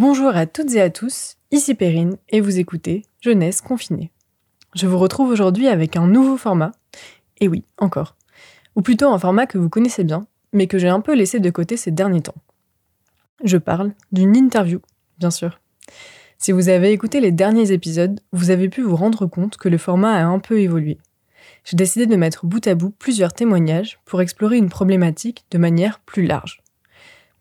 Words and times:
Bonjour 0.00 0.34
à 0.34 0.46
toutes 0.46 0.72
et 0.72 0.80
à 0.80 0.88
tous, 0.88 1.36
ici 1.50 1.74
Perrine 1.74 2.16
et 2.30 2.40
vous 2.40 2.58
écoutez 2.58 3.02
Jeunesse 3.20 3.60
confinée. 3.60 4.10
Je 4.74 4.86
vous 4.86 4.96
retrouve 4.96 5.28
aujourd'hui 5.28 5.68
avec 5.68 5.94
un 5.94 6.06
nouveau 6.06 6.38
format, 6.38 6.72
et 7.38 7.48
oui, 7.48 7.66
encore, 7.76 8.16
ou 8.76 8.80
plutôt 8.80 9.12
un 9.12 9.18
format 9.18 9.44
que 9.44 9.58
vous 9.58 9.68
connaissez 9.68 10.02
bien, 10.02 10.26
mais 10.54 10.68
que 10.68 10.78
j'ai 10.78 10.88
un 10.88 11.02
peu 11.02 11.14
laissé 11.14 11.38
de 11.38 11.50
côté 11.50 11.76
ces 11.76 11.90
derniers 11.90 12.22
temps. 12.22 12.42
Je 13.44 13.58
parle 13.58 13.92
d'une 14.10 14.34
interview, 14.38 14.80
bien 15.18 15.30
sûr. 15.30 15.60
Si 16.38 16.50
vous 16.50 16.70
avez 16.70 16.92
écouté 16.92 17.20
les 17.20 17.30
derniers 17.30 17.70
épisodes, 17.70 18.20
vous 18.32 18.48
avez 18.48 18.70
pu 18.70 18.80
vous 18.80 18.96
rendre 18.96 19.26
compte 19.26 19.58
que 19.58 19.68
le 19.68 19.76
format 19.76 20.14
a 20.14 20.24
un 20.24 20.38
peu 20.38 20.60
évolué. 20.60 20.96
J'ai 21.64 21.76
décidé 21.76 22.06
de 22.06 22.16
mettre 22.16 22.46
bout 22.46 22.66
à 22.66 22.74
bout 22.74 22.88
plusieurs 22.88 23.34
témoignages 23.34 24.00
pour 24.06 24.22
explorer 24.22 24.56
une 24.56 24.70
problématique 24.70 25.44
de 25.50 25.58
manière 25.58 26.00
plus 26.00 26.24
large. 26.24 26.62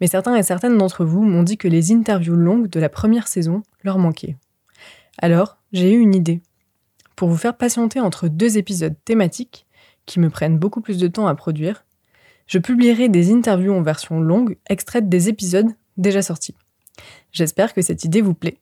Mais 0.01 0.07
certains 0.07 0.35
et 0.35 0.43
certaines 0.43 0.77
d'entre 0.77 1.05
vous 1.05 1.23
m'ont 1.23 1.43
dit 1.43 1.57
que 1.57 1.67
les 1.67 1.91
interviews 1.91 2.35
longues 2.35 2.69
de 2.69 2.79
la 2.79 2.89
première 2.89 3.27
saison 3.27 3.63
leur 3.83 3.97
manquaient. 3.97 4.37
Alors, 5.17 5.57
j'ai 5.73 5.91
eu 5.91 5.99
une 5.99 6.15
idée. 6.15 6.41
Pour 7.15 7.29
vous 7.29 7.37
faire 7.37 7.57
patienter 7.57 7.99
entre 7.99 8.27
deux 8.27 8.57
épisodes 8.57 8.95
thématiques, 9.03 9.65
qui 10.05 10.19
me 10.19 10.29
prennent 10.29 10.57
beaucoup 10.57 10.81
plus 10.81 10.97
de 10.97 11.07
temps 11.07 11.27
à 11.27 11.35
produire, 11.35 11.85
je 12.47 12.57
publierai 12.57 13.09
des 13.09 13.31
interviews 13.31 13.73
en 13.73 13.83
version 13.83 14.19
longue 14.19 14.57
extraites 14.67 15.07
des 15.07 15.29
épisodes 15.29 15.69
déjà 15.97 16.21
sortis. 16.21 16.55
J'espère 17.31 17.73
que 17.73 17.81
cette 17.81 18.03
idée 18.03 18.21
vous 18.21 18.33
plaît. 18.33 18.57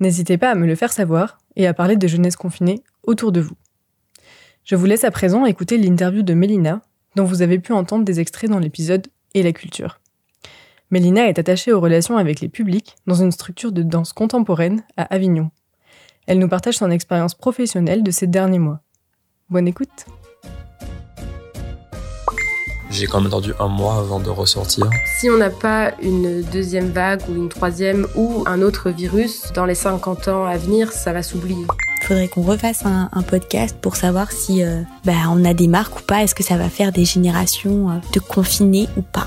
N'hésitez 0.00 0.36
pas 0.36 0.50
à 0.50 0.54
me 0.54 0.66
le 0.66 0.74
faire 0.74 0.92
savoir 0.92 1.38
et 1.56 1.66
à 1.66 1.72
parler 1.72 1.96
de 1.96 2.06
jeunesse 2.06 2.36
confinée 2.36 2.82
autour 3.04 3.32
de 3.32 3.40
vous. 3.40 3.56
Je 4.64 4.76
vous 4.76 4.84
laisse 4.84 5.04
à 5.04 5.10
présent 5.10 5.46
écouter 5.46 5.78
l'interview 5.78 6.22
de 6.22 6.34
Mélina, 6.34 6.82
dont 7.14 7.24
vous 7.24 7.40
avez 7.40 7.58
pu 7.58 7.72
entendre 7.72 8.04
des 8.04 8.20
extraits 8.20 8.50
dans 8.50 8.58
l'épisode 8.58 9.06
Et 9.32 9.42
la 9.42 9.52
culture. 9.52 10.00
Mélina 10.92 11.28
est 11.28 11.40
attachée 11.40 11.72
aux 11.72 11.80
relations 11.80 12.16
avec 12.16 12.40
les 12.40 12.48
publics 12.48 12.94
dans 13.08 13.16
une 13.16 13.32
structure 13.32 13.72
de 13.72 13.82
danse 13.82 14.12
contemporaine 14.12 14.84
à 14.96 15.02
Avignon. 15.12 15.50
Elle 16.28 16.38
nous 16.38 16.48
partage 16.48 16.76
son 16.76 16.92
expérience 16.92 17.34
professionnelle 17.34 18.04
de 18.04 18.12
ces 18.12 18.28
derniers 18.28 18.60
mois. 18.60 18.80
Bonne 19.50 19.66
écoute! 19.66 20.06
J'ai 22.88 23.06
quand 23.06 23.18
même 23.18 23.26
attendu 23.26 23.52
un 23.58 23.66
mois 23.66 23.98
avant 23.98 24.20
de 24.20 24.30
ressortir. 24.30 24.88
Si 25.18 25.28
on 25.28 25.36
n'a 25.36 25.50
pas 25.50 25.92
une 26.00 26.42
deuxième 26.42 26.90
vague 26.90 27.20
ou 27.28 27.34
une 27.34 27.48
troisième 27.48 28.06
ou 28.14 28.44
un 28.46 28.62
autre 28.62 28.90
virus, 28.90 29.52
dans 29.54 29.66
les 29.66 29.74
50 29.74 30.28
ans 30.28 30.44
à 30.46 30.56
venir, 30.56 30.92
ça 30.92 31.12
va 31.12 31.24
s'oublier. 31.24 31.66
Il 32.02 32.06
faudrait 32.06 32.28
qu'on 32.28 32.42
refasse 32.42 32.86
un, 32.86 33.08
un, 33.12 33.22
podcast 33.22 33.76
pour 33.82 33.96
savoir 33.96 34.30
si 34.30 34.62
euh, 34.62 34.82
bah, 35.04 35.14
on 35.30 35.44
a 35.44 35.52
des 35.52 35.66
marques 35.66 35.98
ou 35.98 36.02
pas. 36.04 36.22
Est-ce 36.22 36.36
que 36.36 36.44
ça 36.44 36.56
va 36.56 36.68
faire 36.68 36.92
des 36.92 37.04
générations 37.04 37.90
euh, 37.90 37.94
de 38.14 38.20
confinés 38.20 38.88
ou 38.96 39.02
pas? 39.02 39.26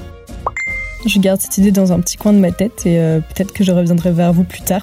Je 1.06 1.20
garde 1.20 1.40
cette 1.40 1.58
idée 1.58 1.72
dans 1.72 1.94
un 1.94 2.02
petit 2.02 2.18
coin 2.18 2.34
de 2.34 2.40
ma 2.40 2.52
tête 2.52 2.86
et 2.86 3.00
euh, 3.00 3.22
peut-être 3.22 3.54
que 3.54 3.64
je 3.64 3.72
reviendrai 3.72 4.12
vers 4.12 4.34
vous 4.34 4.44
plus 4.44 4.62
tard. 4.62 4.82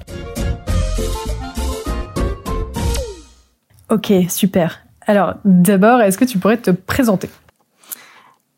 Ok, 3.90 4.12
super. 4.28 4.80
Alors, 5.06 5.34
d'abord, 5.44 6.00
est-ce 6.00 6.16
que 6.16 6.24
tu 6.24 6.38
pourrais 6.38 6.56
te 6.56 6.70
présenter? 6.70 7.28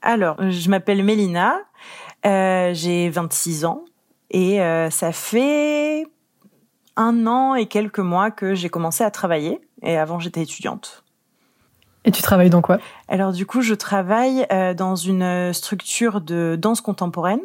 Alors, 0.01 0.36
je 0.48 0.70
m'appelle 0.70 1.03
Mélina, 1.03 1.59
euh, 2.25 2.73
j'ai 2.73 3.11
26 3.11 3.64
ans 3.64 3.84
et 4.31 4.62
euh, 4.62 4.89
ça 4.91 5.12
fait 5.12 6.06
un 6.97 7.27
an 7.27 7.56
et 7.56 7.67
quelques 7.67 7.98
mois 7.98 8.31
que 8.31 8.55
j'ai 8.55 8.69
commencé 8.69 9.03
à 9.03 9.11
travailler 9.11 9.61
et 9.83 9.97
avant 9.97 10.20
j'étais 10.20 10.42
étudiante. 10.42 11.05
Et 12.04 12.10
tu 12.10 12.22
travailles 12.22 12.50
dans 12.50 12.62
quoi? 12.62 12.78
Alors 13.08 13.32
du 13.32 13.46
coup, 13.46 13.62
je 13.62 13.74
travaille 13.74 14.46
euh, 14.52 14.74
dans 14.74 14.96
une 14.96 15.52
structure 15.52 16.20
de 16.20 16.56
danse 16.58 16.80
contemporaine. 16.80 17.40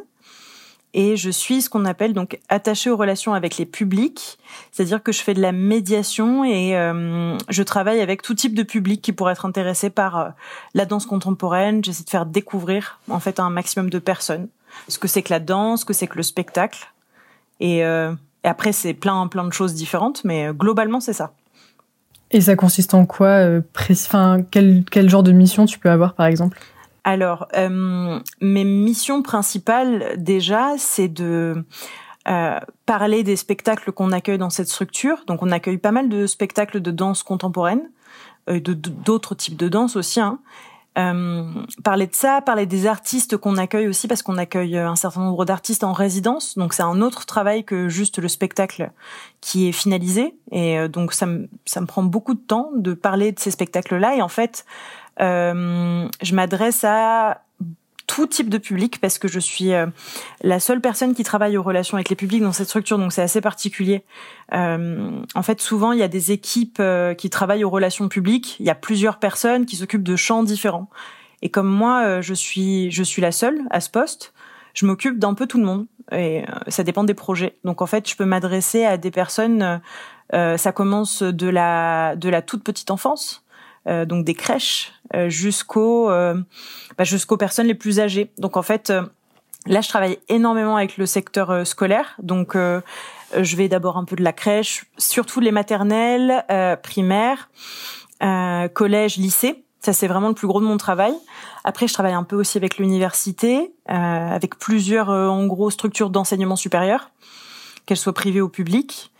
Et 0.96 1.18
je 1.18 1.32
suis 1.32 1.64
ce 1.64 1.72
qu'on 1.72 1.86
appelle 1.86 2.14
donc 2.14 2.40
attachée 2.50 2.92
aux 2.92 2.98
relations 2.98 3.34
avec 3.34 3.58
les 3.58 3.66
publics, 3.66 4.38
c'est-à-dire 4.72 5.02
que 5.02 5.12
je 5.12 5.22
fais 5.22 5.34
de 5.34 5.42
la 5.42 5.52
médiation 5.52 6.46
et 6.46 6.78
euh, 6.78 7.36
je 7.50 7.64
travaille 7.64 8.00
avec 8.00 8.22
tout 8.22 8.36
type 8.36 8.54
de 8.54 8.62
public 8.62 9.02
qui 9.02 9.12
pourrait 9.12 9.34
être 9.34 9.48
intéressé 9.48 9.90
par 9.90 10.20
euh, 10.20 10.30
la 10.76 10.86
danse 10.86 11.08
contemporaine. 11.08 11.84
J'essaie 11.84 12.04
de 12.04 12.10
faire 12.12 12.28
découvrir 12.28 13.00
en 13.10 13.20
fait 13.20 13.40
un 13.40 13.50
maximum 13.50 13.90
de 13.90 13.98
personnes. 13.98 14.50
Ce 14.88 15.00
que 15.00 15.08
c'est 15.08 15.24
que 15.24 15.34
la 15.34 15.40
danse, 15.40 15.82
ce 15.82 15.86
que 15.86 15.94
c'est 15.94 16.06
que 16.06 16.18
le 16.18 16.24
spectacle, 16.24 16.88
et, 17.60 17.84
euh, 17.84 18.14
et 18.44 18.48
après 18.48 18.72
c'est 18.72 18.94
plein 18.94 19.26
plein 19.26 19.46
de 19.46 19.54
choses 19.54 19.74
différentes, 19.74 20.24
mais 20.24 20.50
euh, 20.50 20.54
globalement 20.54 21.00
c'est 21.00 21.14
ça. 21.14 21.34
Et 22.34 22.42
ça 22.42 22.56
consiste 22.56 22.96
en 22.96 23.06
quoi 23.06 23.28
euh, 23.28 23.62
Enfin, 23.92 24.40
quel, 24.50 24.84
quel 24.90 25.10
genre 25.10 25.24
de 25.24 25.32
mission 25.32 25.66
tu 25.66 25.80
peux 25.80 25.90
avoir 25.90 26.16
par 26.16 26.26
exemple? 26.26 26.60
Alors, 27.06 27.48
euh, 27.56 28.20
mes 28.42 28.64
missions 28.64 29.22
principales 29.22 30.16
déjà, 30.18 30.74
c'est 30.78 31.10
de 31.10 31.64
euh, 32.28 32.60
parler 32.86 33.24
des 33.24 33.36
spectacles 33.36 33.92
qu'on 33.92 34.12
accueille 34.12 34.38
dans 34.38 34.50
cette 34.50 34.70
structure. 34.70 35.24
Donc, 35.28 35.44
on 35.44 35.52
accueille 35.52 35.78
pas 35.78 35.92
mal 35.92 36.10
de 36.10 36.26
spectacles 36.26 36.80
de 36.80 36.92
danse 36.92 37.22
contemporaine, 37.24 37.90
d'autres 38.48 39.36
types 39.36 39.58
de 39.58 39.68
danse 39.68 39.96
aussi. 39.96 40.20
Hein. 40.20 40.40
Euh, 40.98 41.44
parler 41.84 42.06
de 42.06 42.14
ça, 42.14 42.42
parler 42.42 42.66
des 42.66 42.86
artistes 42.86 43.38
qu'on 43.38 43.58
accueille 43.58 43.88
aussi, 43.88 44.08
parce 44.08 44.22
qu'on 44.22 44.38
accueille 44.38 44.78
un 44.78 44.96
certain 44.96 45.22
nombre 45.22 45.44
d'artistes 45.46 45.84
en 45.84 45.94
résidence. 45.94 46.58
Donc, 46.58 46.74
c'est 46.74 46.84
un 46.84 47.02
autre 47.02 47.26
travail 47.26 47.64
que 47.64 47.90
juste 47.90 48.20
le 48.20 48.28
spectacle 48.28 48.92
qui 49.42 49.68
est 49.68 49.72
finalisé. 49.72 50.36
Et 50.52 50.78
euh, 50.78 50.88
donc, 50.88 51.14
ça 51.14 51.26
me 51.26 51.50
ça 51.66 51.82
me 51.82 51.86
prend 51.88 52.04
beaucoup 52.04 52.36
de 52.36 52.40
temps 52.40 52.70
de 52.76 52.94
parler 52.94 53.32
de 53.32 53.40
ces 53.40 53.52
spectacles-là. 53.52 54.16
Et 54.16 54.22
en 54.22 54.30
fait 54.30 54.66
euh, 55.22 56.08
je 56.22 56.36
m'adresse 56.36 56.84
à 56.84 57.42
tout 58.14 58.28
type 58.28 58.48
de 58.48 58.60
public 58.60 59.02
parce 59.02 59.18
que 59.18 59.28
je 59.28 59.40
suis 59.40 59.74
euh, 59.74 59.88
la 60.42 60.60
seule 60.60 60.82
personne 60.82 61.16
qui 61.16 61.24
travaille 61.24 61.58
aux 61.58 61.64
relations 61.64 61.98
avec 61.98 62.10
les 62.10 62.16
publics 62.16 62.44
dans 62.44 62.52
cette 62.52 62.68
structure, 62.68 63.00
donc 63.00 63.12
c'est 63.12 63.24
assez 63.24 63.42
particulier. 63.42 64.04
Euh, 64.54 65.10
en 65.34 65.42
fait, 65.42 65.60
souvent, 65.60 65.94
il 65.94 66.00
y 66.00 66.04
a 66.04 66.08
des 66.08 66.32
équipes 66.32 66.78
euh, 66.80 67.16
qui 67.16 67.32
travaillent 67.32 67.64
aux 67.64 67.72
relations 67.72 68.10
publiques. 68.10 68.58
Il 68.60 68.68
y 68.68 68.70
a 68.70 68.76
plusieurs 68.76 69.18
personnes 69.18 69.66
qui 69.66 69.78
s'occupent 69.78 70.04
de 70.04 70.16
champs 70.16 70.44
différents. 70.44 70.92
Et 71.42 71.50
comme 71.50 71.68
moi, 71.68 72.22
je 72.22 72.36
suis 72.36 72.92
je 72.92 73.02
suis 73.02 73.22
la 73.22 73.32
seule 73.32 73.60
à 73.72 73.82
ce 73.82 73.90
poste, 73.90 74.34
je 74.76 74.86
m'occupe 74.86 75.18
d'un 75.18 75.34
peu 75.34 75.48
tout 75.48 75.58
le 75.58 75.66
monde. 75.66 75.88
Et 76.12 76.44
ça 76.68 76.84
dépend 76.84 77.04
des 77.04 77.16
projets. 77.16 77.58
Donc 77.66 77.82
en 77.82 77.86
fait, 77.88 78.08
je 78.08 78.16
peux 78.16 78.26
m'adresser 78.26 78.86
à 78.86 78.98
des 78.98 79.12
personnes. 79.12 79.82
ça 80.32 80.72
commence 80.72 81.22
de 81.22 81.48
la 81.50 82.16
de 82.16 82.30
la 82.30 82.42
toute 82.42 82.64
petite 82.64 82.92
enfance 82.92 83.43
euh, 83.88 84.06
donc 84.06 84.26
des 84.26 84.34
crèches 84.34 84.94
euh, 85.14 85.30
jusqu'aux 85.30 86.10
euh, 86.10 86.36
bah, 86.98 87.04
jusqu'aux 87.04 87.38
personnes 87.38 87.68
les 87.68 87.76
plus 87.76 88.00
âgées. 88.00 88.32
Donc 88.38 88.58
en 88.58 88.62
fait, 88.62 88.92
là, 89.66 89.82
je 89.82 89.90
travaille 89.90 90.20
énormément 90.30 90.78
avec 90.78 90.98
le 90.98 91.06
secteur 91.06 91.66
scolaire. 91.66 92.16
Donc 92.22 92.56
je 92.56 93.56
vais 93.56 93.68
d'abord 93.68 93.98
un 93.98 94.06
peu 94.06 94.16
de 94.16 94.24
la 94.24 94.34
crèche, 94.34 94.86
surtout 94.98 95.40
les 95.40 95.52
maternelles, 95.52 96.46
primaires, 96.84 97.50
collège, 98.74 99.18
lycée. 99.18 99.64
Ça, 99.84 99.92
c'est 99.92 100.08
vraiment 100.08 100.30
le 100.30 100.34
plus 100.34 100.48
gros 100.48 100.62
de 100.62 100.66
mon 100.66 100.78
travail. 100.78 101.14
Après, 101.66 101.88
je 101.88 101.94
travaille 101.94 102.14
un 102.14 102.24
peu 102.24 102.38
aussi 102.38 102.58
avec 102.58 102.78
l'université, 102.78 103.74
euh, 103.90 103.94
avec 103.94 104.58
plusieurs, 104.58 105.10
euh, 105.10 105.28
en 105.28 105.46
gros, 105.46 105.70
structures 105.70 106.10
d'enseignement 106.10 106.56
supérieur, 106.56 107.12
qu'elles 107.86 107.98
soient 107.98 108.14
privées 108.14 108.40
ou 108.40 108.48
publiques 108.48 109.12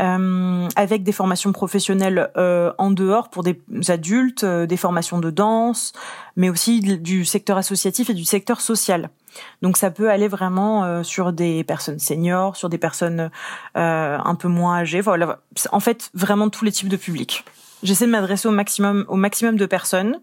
euh, 0.00 0.68
avec 0.74 1.02
des 1.02 1.12
formations 1.12 1.52
professionnelles 1.52 2.30
euh, 2.36 2.72
en 2.78 2.90
dehors 2.90 3.28
pour 3.28 3.42
des 3.42 3.60
adultes, 3.88 4.44
euh, 4.44 4.66
des 4.66 4.76
formations 4.76 5.18
de 5.18 5.30
danse, 5.30 5.92
mais 6.36 6.48
aussi 6.48 6.80
du 6.80 7.24
secteur 7.24 7.58
associatif 7.58 8.08
et 8.08 8.14
du 8.14 8.24
secteur 8.24 8.60
social. 8.60 9.10
Donc 9.60 9.76
ça 9.76 9.90
peut 9.90 10.10
aller 10.10 10.28
vraiment 10.28 11.02
sur 11.02 11.32
des 11.32 11.64
personnes 11.64 11.98
seniors, 11.98 12.54
sur 12.54 12.68
des 12.68 12.76
personnes 12.76 13.30
un 13.74 14.34
peu 14.34 14.48
moins 14.48 14.80
âgées. 14.80 15.00
En 15.70 15.80
fait, 15.80 16.10
vraiment 16.12 16.50
tous 16.50 16.66
les 16.66 16.72
types 16.72 16.88
de 16.88 16.98
publics. 16.98 17.44
J'essaie 17.82 18.04
de 18.04 18.10
m'adresser 18.10 18.46
au 18.46 18.52
maximum, 18.52 19.06
au 19.08 19.16
maximum 19.16 19.56
de 19.56 19.64
personnes 19.64 20.20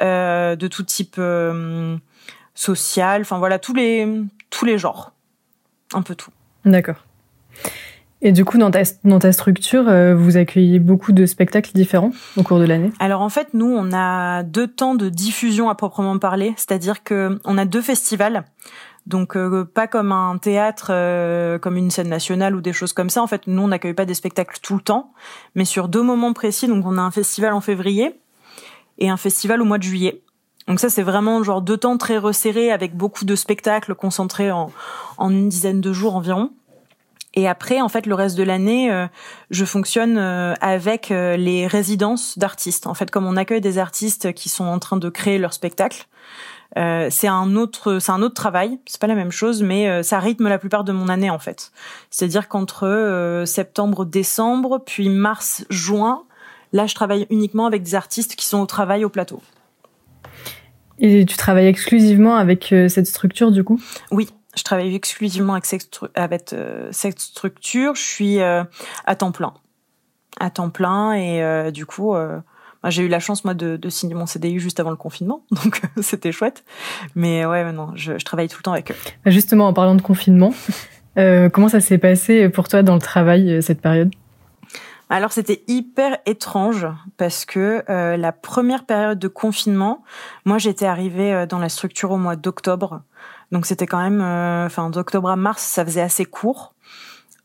de 0.00 0.66
tout 0.68 0.84
type 0.84 1.20
social. 2.54 3.20
Enfin 3.20 3.38
voilà, 3.38 3.58
tous 3.58 3.74
les 3.74 4.08
tous 4.48 4.64
les 4.64 4.78
genres, 4.78 5.12
un 5.92 6.00
peu 6.00 6.14
tout. 6.14 6.30
D'accord. 6.64 7.04
Et 8.22 8.32
du 8.32 8.44
coup, 8.44 8.56
dans 8.56 8.70
ta, 8.70 8.82
dans 9.04 9.18
ta 9.18 9.30
structure, 9.30 9.88
euh, 9.88 10.14
vous 10.14 10.36
accueillez 10.36 10.78
beaucoup 10.78 11.12
de 11.12 11.26
spectacles 11.26 11.72
différents 11.74 12.12
au 12.36 12.42
cours 12.42 12.58
de 12.58 12.64
l'année? 12.64 12.90
Alors 12.98 13.20
en 13.20 13.28
fait, 13.28 13.48
nous, 13.52 13.66
on 13.66 13.92
a 13.92 14.42
deux 14.42 14.66
temps 14.66 14.94
de 14.94 15.10
diffusion 15.10 15.68
à 15.68 15.74
proprement 15.74 16.18
parler, 16.18 16.54
c'est-à-dire 16.56 17.02
que 17.02 17.38
on 17.44 17.58
a 17.58 17.66
deux 17.66 17.82
festivals. 17.82 18.44
Donc 19.06 19.36
euh, 19.36 19.64
pas 19.64 19.86
comme 19.86 20.12
un 20.12 20.38
théâtre, 20.38 20.88
euh, 20.90 21.58
comme 21.58 21.76
une 21.76 21.90
scène 21.90 22.08
nationale 22.08 22.56
ou 22.56 22.60
des 22.60 22.72
choses 22.72 22.92
comme 22.92 23.10
ça. 23.10 23.22
En 23.22 23.26
fait, 23.26 23.46
nous, 23.46 23.62
on 23.62 23.68
n'accueille 23.68 23.94
pas 23.94 24.06
des 24.06 24.14
spectacles 24.14 24.58
tout 24.62 24.74
le 24.74 24.80
temps, 24.80 25.12
mais 25.54 25.64
sur 25.64 25.88
deux 25.88 26.02
moments 26.02 26.32
précis. 26.32 26.66
Donc 26.66 26.84
on 26.86 26.96
a 26.98 27.02
un 27.02 27.10
festival 27.10 27.52
en 27.52 27.60
février 27.60 28.18
et 28.98 29.10
un 29.10 29.18
festival 29.18 29.60
au 29.60 29.64
mois 29.66 29.78
de 29.78 29.84
juillet. 29.84 30.22
Donc 30.66 30.80
ça, 30.80 30.88
c'est 30.88 31.02
vraiment 31.02 31.42
genre 31.44 31.62
deux 31.62 31.76
temps 31.76 31.98
très 31.98 32.18
resserrés 32.18 32.72
avec 32.72 32.96
beaucoup 32.96 33.24
de 33.26 33.36
spectacles 33.36 33.94
concentrés 33.94 34.50
en, 34.50 34.72
en 35.18 35.30
une 35.30 35.50
dizaine 35.50 35.80
de 35.80 35.92
jours 35.92 36.16
environ. 36.16 36.50
Et 37.36 37.46
après, 37.46 37.82
en 37.82 37.88
fait, 37.90 38.06
le 38.06 38.14
reste 38.14 38.36
de 38.36 38.42
l'année, 38.42 38.90
euh, 38.90 39.06
je 39.50 39.66
fonctionne 39.66 40.16
euh, 40.16 40.54
avec 40.62 41.10
euh, 41.10 41.36
les 41.36 41.66
résidences 41.66 42.38
d'artistes. 42.38 42.86
En 42.86 42.94
fait, 42.94 43.10
comme 43.10 43.26
on 43.26 43.36
accueille 43.36 43.60
des 43.60 43.76
artistes 43.76 44.32
qui 44.32 44.48
sont 44.48 44.64
en 44.64 44.78
train 44.78 44.96
de 44.96 45.08
créer 45.10 45.38
leur 45.38 45.52
spectacle, 45.52 46.06
c'est 46.74 47.28
un 47.28 47.56
autre, 47.56 48.00
c'est 48.00 48.12
un 48.12 48.20
autre 48.20 48.34
travail. 48.34 48.78
C'est 48.84 49.00
pas 49.00 49.06
la 49.06 49.14
même 49.14 49.30
chose, 49.30 49.62
mais 49.62 50.02
ça 50.02 50.18
rythme 50.18 50.46
la 50.46 50.58
plupart 50.58 50.84
de 50.84 50.92
mon 50.92 51.08
année 51.08 51.30
en 51.30 51.38
fait. 51.38 51.72
C'est-à-dire 52.10 52.48
qu'entre 52.48 53.44
septembre, 53.46 54.04
décembre, 54.04 54.82
puis 54.84 55.08
mars, 55.08 55.64
juin, 55.70 56.24
là, 56.74 56.86
je 56.86 56.94
travaille 56.94 57.26
uniquement 57.30 57.64
avec 57.64 57.82
des 57.82 57.94
artistes 57.94 58.36
qui 58.36 58.44
sont 58.44 58.58
au 58.58 58.66
travail 58.66 59.06
au 59.06 59.08
plateau. 59.08 59.40
Et 60.98 61.24
tu 61.24 61.38
travailles 61.38 61.68
exclusivement 61.68 62.36
avec 62.36 62.66
cette 62.88 63.06
structure 63.06 63.52
du 63.52 63.64
coup? 63.64 63.80
Oui, 64.10 64.28
je 64.56 64.64
travaille 64.64 64.94
exclusivement 64.94 65.52
avec 65.52 65.66
cette, 65.66 66.00
cette 66.90 67.20
structure. 67.20 67.94
Je 67.94 68.02
suis 68.02 68.40
à 68.40 69.16
temps 69.16 69.32
plein, 69.32 69.54
à 70.40 70.50
temps 70.50 70.70
plein, 70.70 71.12
et 71.12 71.70
du 71.72 71.86
coup 71.86 72.14
j'ai 72.90 73.04
eu 73.04 73.08
la 73.08 73.20
chance 73.20 73.44
moi 73.44 73.54
de, 73.54 73.76
de, 73.76 73.88
signer 73.88 74.14
mon 74.14 74.26
CDI 74.26 74.58
juste 74.58 74.80
avant 74.80 74.90
le 74.90 74.96
confinement, 74.96 75.42
donc 75.50 75.80
c'était 76.00 76.32
chouette. 76.32 76.64
Mais 77.14 77.44
ouais, 77.46 77.72
non, 77.72 77.92
je, 77.94 78.18
je, 78.18 78.24
travaille 78.24 78.48
tout 78.48 78.58
le 78.58 78.62
temps 78.62 78.72
avec 78.72 78.90
eux. 78.90 78.96
Bah, 79.24 79.30
justement, 79.30 79.66
en 79.66 79.72
parlant 79.72 79.94
de 79.94 80.02
confinement, 80.02 80.52
euh, 81.18 81.48
comment 81.48 81.68
ça 81.68 81.80
s'est 81.80 81.98
passé 81.98 82.48
pour 82.48 82.68
toi 82.68 82.82
dans 82.82 82.94
le 82.94 83.00
travail 83.00 83.50
euh, 83.50 83.60
cette 83.60 83.80
période? 83.80 84.12
Alors 85.08 85.32
c'était 85.32 85.62
hyper 85.68 86.18
étrange 86.26 86.86
parce 87.16 87.44
que 87.44 87.84
euh, 87.88 88.16
la 88.16 88.32
première 88.32 88.84
période 88.84 89.18
de 89.18 89.28
confinement, 89.28 90.02
moi 90.44 90.58
j'étais 90.58 90.86
arrivée 90.86 91.32
euh, 91.32 91.46
dans 91.46 91.58
la 91.58 91.68
structure 91.68 92.10
au 92.10 92.16
mois 92.16 92.36
d'octobre, 92.36 93.02
donc 93.52 93.66
c'était 93.66 93.86
quand 93.86 94.02
même, 94.02 94.20
euh, 94.20 94.66
enfin 94.66 94.90
d'octobre 94.90 95.30
à 95.30 95.36
mars, 95.36 95.62
ça 95.62 95.84
faisait 95.84 96.00
assez 96.00 96.24
court. 96.24 96.74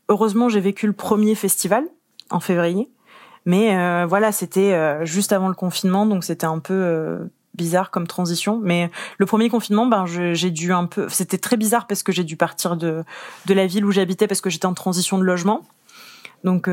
Heureusement 0.08 0.48
j'ai 0.48 0.60
vécu 0.60 0.86
le 0.86 0.92
premier 0.92 1.34
festival 1.34 1.84
en 2.30 2.40
février, 2.40 2.90
mais 3.44 3.76
euh, 3.76 4.06
voilà, 4.08 4.32
c'était 4.32 4.72
euh, 4.72 5.04
juste 5.04 5.32
avant 5.32 5.48
le 5.48 5.54
confinement, 5.54 6.06
donc 6.06 6.24
c'était 6.24 6.46
un 6.46 6.58
peu 6.58 6.74
euh, 6.74 7.24
bizarre 7.54 7.90
comme 7.90 8.06
transition. 8.06 8.60
Mais 8.62 8.90
le 9.18 9.26
premier 9.26 9.48
confinement, 9.48 9.86
ben 9.86 10.04
j'ai 10.06 10.50
dû 10.50 10.72
un 10.72 10.86
peu, 10.86 11.08
c'était 11.08 11.38
très 11.38 11.56
bizarre 11.56 11.86
parce 11.86 12.02
que 12.02 12.12
j'ai 12.12 12.24
dû 12.24 12.36
partir 12.36 12.76
de 12.76 13.04
de 13.46 13.54
la 13.54 13.66
ville 13.66 13.84
où 13.84 13.90
j'habitais 13.90 14.26
parce 14.26 14.40
que 14.40 14.50
j'étais 14.50 14.66
en 14.66 14.74
transition 14.74 15.18
de 15.18 15.24
logement. 15.24 15.62
Donc 16.44 16.68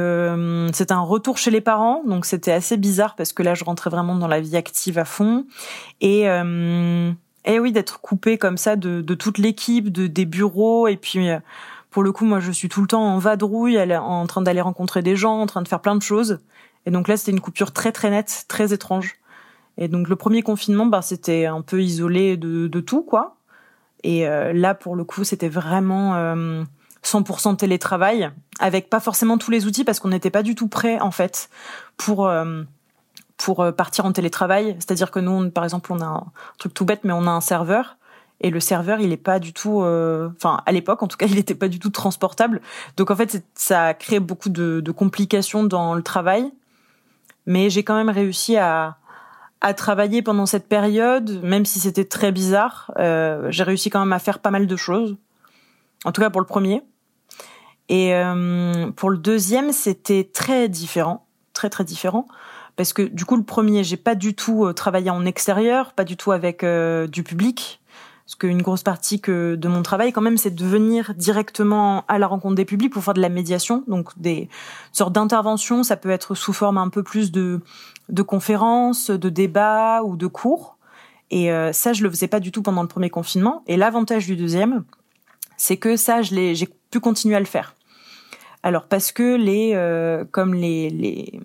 c'était 0.74 0.94
un 0.94 1.02
retour 1.02 1.38
chez 1.38 1.52
les 1.52 1.62
parents, 1.62 2.02
donc 2.06 2.26
c'était 2.26 2.52
assez 2.52 2.76
bizarre 2.76 3.16
parce 3.16 3.34
que 3.34 3.44
là 3.44 3.54
je 3.54 3.64
rentrais 3.64 3.92
vraiment 3.92 4.16
dans 4.16 4.28
la 4.28 4.42
vie 4.42 4.58
active 4.58 4.98
à 4.98 5.06
fond 5.06 5.46
et 6.02 6.24
et 7.46 7.60
oui 7.60 7.72
d'être 7.72 8.02
coupé 8.02 8.40
comme 8.40 8.58
ça 8.58 8.76
de, 8.76 9.02
de 9.02 9.14
toute 9.14 9.38
l'équipe, 9.38 9.92
de 9.92 10.08
des 10.08 10.26
bureaux 10.26 10.88
et 10.88 10.98
puis 10.98 11.28
pour 11.92 12.02
le 12.02 12.12
coup 12.12 12.26
moi 12.26 12.40
je 12.40 12.52
suis 12.52 12.68
tout 12.68 12.82
le 12.82 12.88
temps 12.88 13.04
en 13.04 13.20
vadrouille, 13.20 13.80
en 13.80 14.26
train 14.26 14.42
d'aller 14.42 14.62
rencontrer 14.62 15.04
des 15.04 15.16
gens, 15.16 15.40
en 15.40 15.46
train 15.46 15.62
de 15.62 15.68
faire 15.68 15.82
plein 15.82 15.96
de 15.96 16.02
choses. 16.02 16.40
Et 16.86 16.92
donc 16.92 17.08
là, 17.08 17.18
c'était 17.18 17.32
une 17.32 17.42
coupure 17.42 17.72
très 17.72 17.92
très 17.92 18.10
nette, 18.10 18.46
très 18.48 18.74
étrange. 18.74 19.16
Et 19.78 19.88
donc 19.88 20.10
le 20.10 20.16
premier 20.16 20.42
confinement, 20.42 20.86
bah, 20.86 21.02
c'était 21.02 21.46
un 21.46 21.62
peu 21.62 21.82
isolé 21.82 22.38
de, 22.38 22.68
de 22.68 22.80
tout, 22.80 23.04
quoi. 23.04 23.38
Et 24.04 24.28
euh, 24.28 24.54
là, 24.54 24.74
pour 24.76 24.96
le 24.96 25.04
coup, 25.04 25.24
c'était 25.24 25.50
vraiment 25.50 26.16
euh, 26.16 26.64
100% 27.04 27.58
télétravail, 27.58 28.32
avec 28.60 28.90
pas 28.90 29.00
forcément 29.00 29.38
tous 29.38 29.52
les 29.52 29.66
outils, 29.66 29.84
parce 29.84 30.00
qu'on 30.00 30.10
n'était 30.10 30.30
pas 30.30 30.44
du 30.44 30.56
tout 30.56 30.68
prêt, 30.68 31.00
en 31.00 31.12
fait, 31.12 31.50
pour 31.98 32.28
euh, 32.28 32.64
pour 33.38 33.62
euh, 33.62 33.72
partir 33.72 34.06
en 34.06 34.12
télétravail. 34.12 34.76
C'est-à-dire 34.80 35.12
que 35.12 35.20
nous, 35.20 35.50
par 35.50 35.64
exemple, 35.64 35.94
on 35.94 36.02
a 36.02 36.06
un 36.06 36.26
truc 36.58 36.74
tout 36.74 36.86
bête, 36.86 37.02
mais 37.04 37.14
on 37.14 37.26
a 37.28 37.32
un 37.32 37.42
serveur. 37.42 37.98
Et 38.42 38.52
le 38.52 38.62
serveur, 38.62 39.02
il 39.02 39.12
est 39.12 39.18
pas 39.18 39.40
du 39.40 39.52
tout, 39.52 39.82
enfin 39.82 40.62
à 40.66 40.72
l'époque 40.72 41.04
en 41.04 41.08
tout 41.08 41.18
cas, 41.18 41.26
il 41.30 41.38
était 41.38 41.56
pas 41.56 41.68
du 41.68 41.80
tout 41.80 41.90
transportable. 41.90 42.62
Donc 42.96 43.12
en 43.12 43.16
fait, 43.16 43.44
ça 43.54 43.88
a 43.88 43.94
créé 43.94 44.20
beaucoup 44.20 44.50
de, 44.50 44.80
de 44.80 44.92
complications 44.92 45.64
dans 45.64 45.94
le 45.94 46.04
travail 46.04 46.52
mais 47.50 47.72
j'ai 47.72 47.84
quand 47.84 47.96
même 47.96 48.10
réussi 48.10 48.58
à, 48.58 48.98
à 49.60 49.74
travailler 49.74 50.22
pendant 50.22 50.46
cette 50.46 50.70
période, 50.70 51.42
même 51.44 51.66
si 51.66 51.80
c'était 51.80 52.06
très 52.06 52.32
bizarre. 52.32 52.92
Euh, 52.98 53.48
j'ai 53.50 53.64
réussi 53.64 53.90
quand 53.90 54.00
même 54.00 54.14
à 54.14 54.20
faire 54.20 54.40
pas 54.40 54.52
mal 54.52 54.68
de 54.68 54.76
choses. 54.76 55.18
En 56.06 56.12
tout 56.12 56.22
cas 56.22 56.30
pour 56.30 56.42
le 56.42 56.48
premier. 56.48 56.82
Et 57.90 58.14
euh, 58.14 58.92
pour 58.92 59.10
le 59.10 59.18
deuxième, 59.18 59.72
c'était 59.72 60.30
très 60.32 60.70
différent, 60.70 61.26
très 61.54 61.70
très 61.70 61.84
différent, 61.84 62.28
parce 62.76 62.94
que 62.94 63.02
du 63.02 63.26
coup 63.26 63.36
le 63.36 63.44
premier, 63.44 63.84
j'ai 63.84 63.98
pas 63.98 64.16
du 64.16 64.36
tout 64.36 64.66
euh, 64.66 64.74
travaillé 64.74 65.10
en 65.10 65.26
extérieur, 65.26 65.94
pas 65.94 66.04
du 66.04 66.16
tout 66.16 66.32
avec 66.32 66.64
euh, 66.64 67.08
du 67.08 67.24
public. 67.24 67.82
Parce 68.26 68.36
qu'une 68.36 68.62
grosse 68.62 68.84
partie 68.84 69.20
que 69.20 69.56
de 69.56 69.68
mon 69.68 69.82
travail, 69.82 70.12
quand 70.12 70.22
même, 70.22 70.38
c'est 70.38 70.54
de 70.54 70.64
venir 70.64 71.16
directement 71.16 72.06
à 72.08 72.20
la 72.20 72.28
rencontre 72.28 72.54
des 72.54 72.64
publics 72.64 72.94
pour 72.94 73.04
faire 73.04 73.16
de 73.16 73.22
la 73.22 73.30
médiation, 73.30 73.84
donc 73.88 74.12
des 74.20 74.50
sortes 74.92 75.14
d'interventions. 75.14 75.82
Ça 75.82 75.98
peut 75.98 76.12
être 76.12 76.36
sous 76.36 76.54
forme 76.54 76.78
un 76.78 76.90
peu 76.90 77.02
plus 77.02 77.32
de, 77.32 77.60
de 78.10 78.22
conférences, 78.22 79.10
de 79.10 79.30
débats 79.30 80.04
ou 80.04 80.16
de 80.16 80.28
cours. 80.28 80.78
Et 81.32 81.52
euh, 81.52 81.74
ça, 81.74 81.92
je 81.92 82.04
le 82.04 82.10
faisais 82.12 82.28
pas 82.28 82.40
du 82.40 82.52
tout 82.52 82.62
pendant 82.62 82.84
le 82.84 82.88
premier 82.88 83.10
confinement. 83.10 83.64
Et 83.66 83.78
l'avantage 83.78 84.28
du 84.28 84.36
deuxième, 84.36 84.84
c'est 85.60 85.78
que 85.78 85.98
ça, 85.98 86.22
je 86.22 86.34
l'ai, 86.34 86.56
j'ai 86.56 86.68
pu 86.90 87.00
continuer 87.00 87.36
à 87.36 87.40
le 87.40 87.46
faire. 87.46 87.76
Alors 88.64 88.86
parce 88.86 89.12
que 89.12 89.36
les, 89.36 89.74
euh, 89.76 90.26
comme 90.32 90.54
les, 90.54 90.90
les 90.90 91.40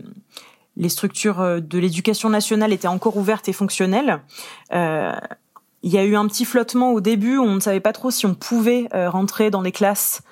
les 0.76 0.88
structures 0.88 1.40
euh, 1.40 1.60
de 1.60 1.78
l'éducation 1.78 2.28
nationale 2.28 2.72
étaient 2.72 2.88
encore 2.88 3.16
ouvertes 3.16 3.48
et 3.48 3.52
fonctionnelles, 3.52 4.20
euh, 4.72 5.12
il 5.82 5.92
y 5.92 5.98
a 5.98 6.04
eu 6.04 6.16
un 6.16 6.26
petit 6.26 6.44
flottement 6.44 6.92
au 6.92 7.00
début 7.00 7.36
où 7.36 7.44
on 7.44 7.54
ne 7.54 7.60
savait 7.60 7.80
pas 7.80 7.92
trop 7.92 8.10
si 8.10 8.26
on 8.26 8.34
pouvait 8.34 8.88
euh, 8.94 9.10
rentrer 9.10 9.50
dans 9.50 9.60
les 9.60 9.70
classes, 9.70 10.22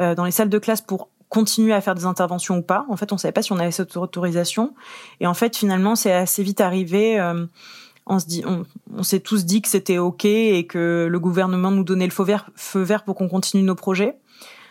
euh, 0.00 0.14
dans 0.14 0.24
les 0.24 0.30
salles 0.30 0.48
de 0.48 0.58
classe 0.58 0.80
pour 0.80 1.08
continuer 1.28 1.72
à 1.72 1.80
faire 1.80 1.94
des 1.94 2.06
interventions 2.06 2.58
ou 2.58 2.62
pas. 2.62 2.84
En 2.88 2.96
fait, 2.96 3.12
on 3.12 3.18
savait 3.18 3.32
pas 3.32 3.42
si 3.42 3.52
on 3.52 3.58
avait 3.58 3.70
cette 3.70 3.96
autorisation. 3.96 4.74
Et 5.20 5.26
en 5.26 5.34
fait, 5.34 5.56
finalement, 5.56 5.94
c'est 5.96 6.12
assez 6.12 6.42
vite 6.42 6.60
arrivé. 6.60 7.18
Euh, 8.08 8.14
on 8.14 8.18
se 8.18 8.26
dit, 8.26 8.44
on, 8.46 9.02
s'est 9.02 9.20
tous 9.20 9.44
dit 9.44 9.62
que 9.62 9.68
c'était 9.68 9.98
ok 9.98 10.24
et 10.24 10.66
que 10.66 11.06
le 11.10 11.20
gouvernement 11.20 11.70
nous 11.70 11.84
donnait 11.84 12.06
le 12.06 12.12
feu 12.12 12.24
vert, 12.82 13.04
pour 13.04 13.14
qu'on 13.14 13.28
continue 13.28 13.62
nos 13.62 13.74
projets. 13.74 14.16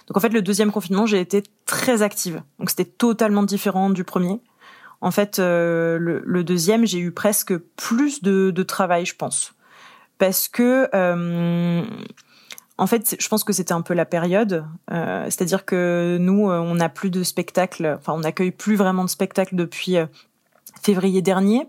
Donc 0.07 0.18
en 0.18 0.19
fait, 0.19 0.30
le 0.30 0.42
deuxième 0.42 0.72
confinement, 0.72 1.06
j'ai 1.06 1.19
été 1.19 1.44
très 1.66 2.01
active. 2.01 2.42
Donc 2.60 2.69
c'était 2.69 2.86
totalement 2.86 3.44
différent 3.44 3.89
du 3.89 4.04
premier. 4.04 4.39
En 5.00 5.12
fait, 5.12 5.39
le, 5.39 6.22
le, 6.24 6.44
deuxième, 6.44 6.86
j'ai 6.86 7.00
eu 7.00 7.12
presque 7.12 7.57
plus 7.57 8.22
de, 8.22 8.63
travail, 8.63 9.06
je 9.06 9.16
pense 9.16 9.54
parce 10.19 10.48
que 10.48 10.88
euh, 10.94 11.83
en 12.81 12.88
fait, 12.88 13.16
je 13.19 13.28
pense 13.28 13.44
que 13.44 13.54
c'était 13.54 13.74
un 13.74 13.81
peu 13.81 13.94
la 13.94 14.06
période. 14.06 14.66
Euh, 14.92 15.25
C'est-à-dire 15.25 15.66
que 15.66 16.18
nous, 16.19 16.50
euh, 16.50 16.57
on 16.57 16.74
n'a 16.74 16.89
plus 16.89 17.12
de 17.12 17.22
spectacles, 17.22 17.98
enfin, 18.00 18.13
on 18.13 18.22
n'accueille 18.22 18.50
plus 18.50 18.75
vraiment 18.75 19.04
de 19.04 19.10
spectacles 19.10 19.56
depuis 19.56 19.98
euh, 19.98 20.07
février 20.81 21.22
dernier. 21.22 21.68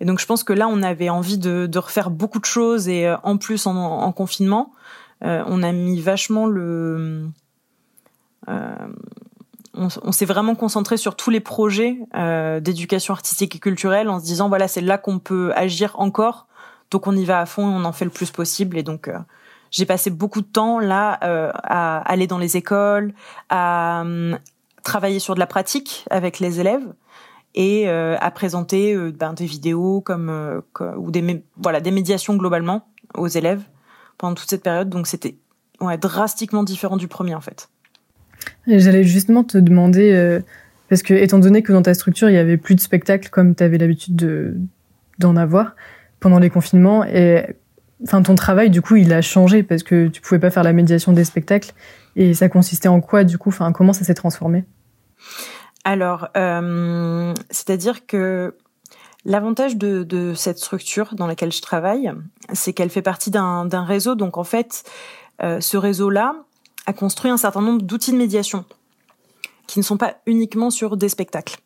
Et 0.00 0.04
donc, 0.04 0.18
je 0.18 0.26
pense 0.26 0.44
que 0.44 0.52
là, 0.52 0.68
on 0.68 0.82
avait 0.82 1.08
envie 1.08 1.38
de, 1.38 1.66
de 1.66 1.78
refaire 1.78 2.10
beaucoup 2.10 2.40
de 2.40 2.44
choses 2.44 2.88
et 2.88 3.06
euh, 3.06 3.16
en 3.22 3.36
plus, 3.36 3.66
en, 3.66 3.76
en 3.76 4.12
confinement, 4.12 4.72
on 5.22 5.62
a 5.62 5.72
mis 5.72 6.02
vachement 6.02 6.44
le. 6.46 7.26
on, 8.46 9.88
on 10.02 10.12
s'est 10.12 10.26
vraiment 10.26 10.54
concentré 10.54 10.98
sur 10.98 11.16
tous 11.16 11.30
les 11.30 11.40
projets 11.40 11.96
d'éducation 12.60 13.14
artistique 13.14 13.56
et 13.56 13.58
culturelle 13.58 14.10
en 14.10 14.20
se 14.20 14.24
disant 14.26 14.50
voilà, 14.50 14.68
c'est 14.68 14.82
là 14.82 14.98
qu'on 14.98 15.18
peut 15.18 15.50
agir 15.56 15.94
encore 15.98 16.46
donc 16.94 17.08
on 17.08 17.16
y 17.16 17.24
va 17.24 17.40
à 17.40 17.46
fond 17.46 17.70
et 17.70 17.74
on 17.74 17.84
en 17.84 17.92
fait 17.92 18.04
le 18.04 18.10
plus 18.10 18.30
possible. 18.30 18.78
Et 18.78 18.82
donc 18.82 19.08
euh, 19.08 19.18
j'ai 19.70 19.84
passé 19.84 20.10
beaucoup 20.10 20.40
de 20.40 20.46
temps 20.46 20.78
là 20.78 21.18
euh, 21.24 21.50
à 21.54 21.98
aller 22.08 22.26
dans 22.26 22.38
les 22.38 22.56
écoles, 22.56 23.12
à 23.48 24.02
euh, 24.02 24.38
travailler 24.84 25.18
sur 25.18 25.34
de 25.34 25.40
la 25.40 25.46
pratique 25.46 26.04
avec 26.10 26.38
les 26.38 26.60
élèves 26.60 26.86
et 27.54 27.88
à 27.88 28.30
présenter 28.30 28.96
ben, 29.12 29.32
des 29.32 29.46
vidéos 29.46 30.00
comme, 30.00 30.62
ou 30.98 31.10
des 31.10 31.44
voilà 31.56 31.80
des 31.80 31.90
médiations 31.90 32.36
globalement 32.36 32.88
aux 33.14 33.28
élèves 33.28 33.62
pendant 34.18 34.34
toute 34.34 34.50
cette 34.50 34.62
période. 34.62 34.88
Donc 34.88 35.06
c'était 35.06 35.36
drastiquement 36.00 36.64
différent 36.64 36.96
du 36.96 37.08
premier 37.08 37.34
en 37.34 37.40
fait. 37.40 37.68
J'allais 38.66 39.04
justement 39.04 39.44
te 39.44 39.58
demander 39.58 40.40
parce 40.88 41.02
que 41.02 41.14
étant 41.14 41.38
donné 41.38 41.62
que 41.62 41.72
dans 41.72 41.82
ta 41.82 41.94
structure 41.94 42.28
il 42.28 42.34
y 42.34 42.38
avait 42.38 42.56
plus 42.56 42.74
de 42.74 42.80
spectacles 42.80 43.28
comme 43.30 43.54
tu 43.54 43.62
avais 43.62 43.78
l'habitude 43.78 44.16
de 44.16 44.56
d'en 45.18 45.36
avoir, 45.36 45.76
pendant 46.18 46.40
les 46.40 46.50
confinements 46.50 47.04
et 47.04 47.56
enfin 48.02 48.22
ton 48.22 48.34
travail 48.34 48.70
du 48.70 48.82
coup 48.82 48.96
il 48.96 49.12
a 49.12 49.22
changé 49.22 49.62
parce 49.62 49.82
que 49.82 50.08
tu 50.08 50.20
pouvais 50.20 50.40
pas 50.40 50.50
faire 50.50 50.64
la 50.64 50.72
médiation 50.72 51.12
des 51.12 51.24
spectacles 51.24 51.72
et 52.16 52.34
ça 52.34 52.48
consistait 52.48 52.88
en 52.88 53.00
quoi 53.00 53.24
du 53.24 53.38
coup? 53.38 53.50
Enfin 53.50 53.72
comment 53.72 53.92
ça 53.92 54.04
s'est 54.04 54.14
transformé? 54.14 54.64
Alors 55.84 56.28
euh, 56.36 57.32
c'est-à-dire 57.50 58.06
que 58.06 58.56
l'avantage 59.24 59.76
de, 59.76 60.32
cette 60.34 60.58
structure 60.58 61.14
dans 61.14 61.26
laquelle 61.26 61.52
je 61.52 61.62
travaille 61.62 62.12
c'est 62.52 62.72
qu'elle 62.72 62.90
fait 62.90 63.02
partie 63.02 63.30
d'un 63.30 63.84
réseau 63.84 64.14
donc 64.14 64.38
en 64.38 64.44
fait 64.44 64.84
euh, 65.42 65.60
ce 65.60 65.76
réseau 65.76 66.10
là 66.10 66.34
a 66.86 66.92
construit 66.92 67.30
un 67.30 67.36
certain 67.36 67.60
nombre 67.60 67.82
d'outils 67.82 68.12
de 68.12 68.16
médiation 68.16 68.64
qui 69.66 69.78
ne 69.78 69.84
sont 69.84 69.96
pas 69.96 70.16
uniquement 70.26 70.70
sur 70.70 70.96
des 70.96 71.08
spectacles 71.08 71.58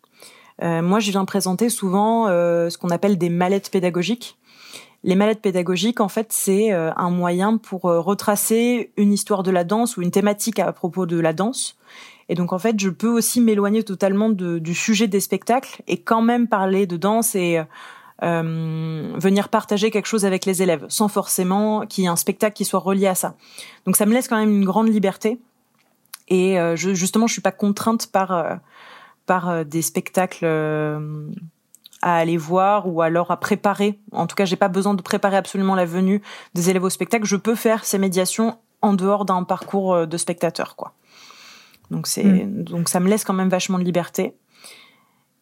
euh, 0.61 0.83
moi, 0.83 0.99
je 0.99 1.13
viens 1.13 1.25
présenter 1.25 1.69
souvent 1.69 2.27
ce 2.27 2.77
qu'on 2.79 2.91
appelle 2.91 3.17
des 3.17 3.29
mallettes 3.29 3.71
pédagogiques. 3.71 4.37
Les 5.05 5.15
mallettes 5.15 5.41
pédagogiques, 5.41 6.01
en 6.01 6.09
fait, 6.09 6.33
c'est 6.33 6.73
un 6.73 7.11
moyen 7.11 7.59
pour 7.59 7.83
retracer 7.83 8.91
une 8.97 9.13
histoire 9.13 9.45
de 9.45 9.53
la 9.53 9.63
danse 9.63 9.97
ou 9.97 10.03
une 10.03 10.11
thématique 10.11 10.59
à 10.59 10.73
propos 10.73 11.07
de 11.07 11.17
la 11.21 11.33
danse. 11.33 11.79
Et 12.29 12.35
donc, 12.35 12.53
en 12.53 12.59
fait, 12.59 12.79
je 12.79 12.91
peux 12.91 13.09
aussi 13.09 13.41
m'éloigner 13.41 13.83
totalement 13.83 14.29
du 14.29 14.75
sujet 14.75 15.07
des 15.07 15.21
spectacles 15.21 15.83
et 15.87 16.01
quand 16.01 16.23
même 16.23 16.47
parler 16.47 16.87
de 16.87 16.97
danse 16.97 17.35
et 17.35 17.63
euh, 18.25 19.13
venir 19.17 19.49
partager 19.49 19.93
quelque 19.93 20.07
chose 20.07 20.25
avec 20.25 20.45
les 20.45 20.61
élèves, 20.61 20.85
sans 20.89 21.07
forcément 21.07 21.87
qu'il 21.87 22.03
y 22.03 22.07
ait 22.09 22.11
un 22.11 22.17
spectacle 22.17 22.57
qui 22.57 22.65
soit 22.65 22.81
relié 22.81 23.07
à 23.07 23.15
ça. 23.15 23.37
Donc 23.87 23.97
ça 23.97 24.07
me 24.07 24.13
laisse 24.13 24.27
quand 24.27 24.37
même 24.37 24.51
une 24.51 24.65
grande 24.65 24.89
liberté. 24.89 25.39
Et 26.27 26.59
euh, 26.59 26.75
je, 26.75 26.95
justement, 26.95 27.29
je 27.29 27.33
suis 27.33 27.43
pas 27.43 27.53
contrainte 27.53 28.09
par 28.09 28.33
euh, 28.33 28.57
par 29.25 29.65
des 29.67 29.83
spectacles 29.83 30.47
à 32.01 32.17
aller 32.17 32.39
voir 32.39 32.89
ou 32.89 33.03
alors 33.03 33.31
à 33.31 33.39
préparer. 33.39 33.99
En 34.13 34.27
tout 34.27 34.35
cas, 34.35 34.47
j'ai 34.47 34.57
pas 34.57 34.69
besoin 34.69 34.95
de 34.95 35.03
préparer 35.03 35.37
absolument 35.37 35.75
la 35.75 35.85
venue 35.85 36.23
des 36.55 36.71
élèves 36.71 36.85
au 36.85 36.89
spectacle. 36.89 37.27
Je 37.27 37.37
peux 37.37 37.55
faire 37.55 37.85
ces 37.85 37.99
médiations 37.99 38.57
en 38.81 38.95
dehors 38.95 39.27
d'un 39.27 39.43
parcours 39.43 40.07
de 40.07 40.17
spectateur, 40.17 40.77
quoi. 40.77 40.95
Donc 41.91 42.07
c'est 42.07 42.25
mm. 42.25 42.65
donc 42.65 42.89
ça 42.89 43.01
me 43.01 43.09
laisse 43.09 43.25
quand 43.25 43.35
même 43.35 43.49
vachement 43.49 43.79
de 43.79 43.85
liberté. 43.85 44.35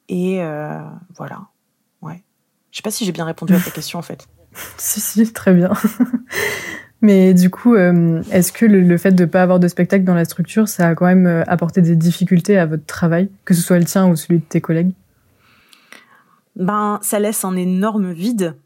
Et 0.09 0.43
euh, 0.43 0.81
voilà. 1.17 1.49
Ouais. 2.03 2.23
Je 2.71 2.76
sais 2.76 2.83
pas 2.83 2.91
si 2.91 3.05
j'ai 3.05 3.12
bien 3.12 3.25
répondu 3.25 3.55
à 3.55 3.61
ta 3.61 3.71
question 3.71 3.99
en 3.99 4.03
fait. 4.03 4.29
si 4.79 5.00
si, 5.00 5.33
très 5.33 5.55
bien. 5.55 5.73
Mais 7.03 7.35
du 7.35 7.50
coup, 7.50 7.75
euh, 7.75 8.23
est-ce 8.31 8.53
que 8.53 8.65
le, 8.65 8.97
fait 8.97 9.12
de 9.12 9.25
ne 9.25 9.29
pas 9.29 9.43
avoir 9.43 9.61
de 9.61 9.69
spectacle 9.69 10.05
dans 10.05 10.15
la 10.15 10.25
structure, 10.25 10.67
ça 10.67 10.88
a 10.88 10.95
quand 10.95 11.05
même 11.07 11.26
euh, 11.26 11.43
apporté 11.47 11.83
des 11.83 11.95
difficultés 11.95 12.59
à 12.59 12.67
votre 12.67 12.87
travail, 12.87 13.31
que 13.45 13.55
ce 13.55 13.61
soit 13.61 13.79
le 13.79 13.85
tien 13.85 14.09
ou 14.09 14.17
celui 14.17 14.38
de 14.38 14.45
tes 14.45 14.61
collègues? 14.61 14.93
Ben, 16.57 16.99
ça 17.03 17.19
laisse 17.19 17.45
un 17.45 17.55
énorme 17.55 18.12
vide. 18.12 18.57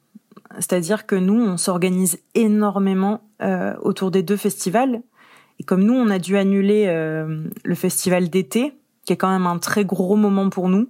C'est-à-dire 0.56 1.06
que 1.06 1.16
nous, 1.16 1.40
on 1.40 1.56
s'organise 1.56 2.18
énormément 2.34 3.22
euh, 3.42 3.74
autour 3.82 4.10
des 4.10 4.22
deux 4.22 4.36
festivals 4.36 5.02
et 5.60 5.62
comme 5.62 5.84
nous, 5.84 5.92
on 5.92 6.08
a 6.08 6.18
dû 6.18 6.38
annuler 6.38 6.86
euh, 6.88 7.44
le 7.64 7.74
festival 7.74 8.30
d'été, 8.30 8.72
qui 9.04 9.12
est 9.12 9.18
quand 9.18 9.28
même 9.28 9.46
un 9.46 9.58
très 9.58 9.84
gros 9.84 10.16
moment 10.16 10.48
pour 10.48 10.70
nous, 10.70 10.88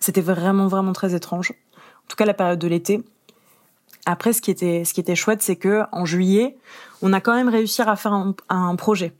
c'était 0.00 0.20
vraiment 0.20 0.66
vraiment 0.66 0.92
très 0.92 1.14
étrange. 1.14 1.52
En 2.04 2.08
tout 2.08 2.16
cas, 2.16 2.24
la 2.24 2.34
période 2.34 2.58
de 2.58 2.66
l'été. 2.66 3.00
Après, 4.06 4.32
ce 4.32 4.42
qui 4.42 4.50
était 4.50 4.84
ce 4.84 4.92
qui 4.92 4.98
était 4.98 5.14
chouette, 5.14 5.40
c'est 5.40 5.54
que 5.54 5.84
en 5.92 6.04
juillet, 6.04 6.56
on 7.00 7.12
a 7.12 7.20
quand 7.20 7.32
même 7.32 7.48
réussi 7.48 7.80
à 7.80 7.94
faire 7.94 8.12
un, 8.48 8.74
projet. 8.74 9.12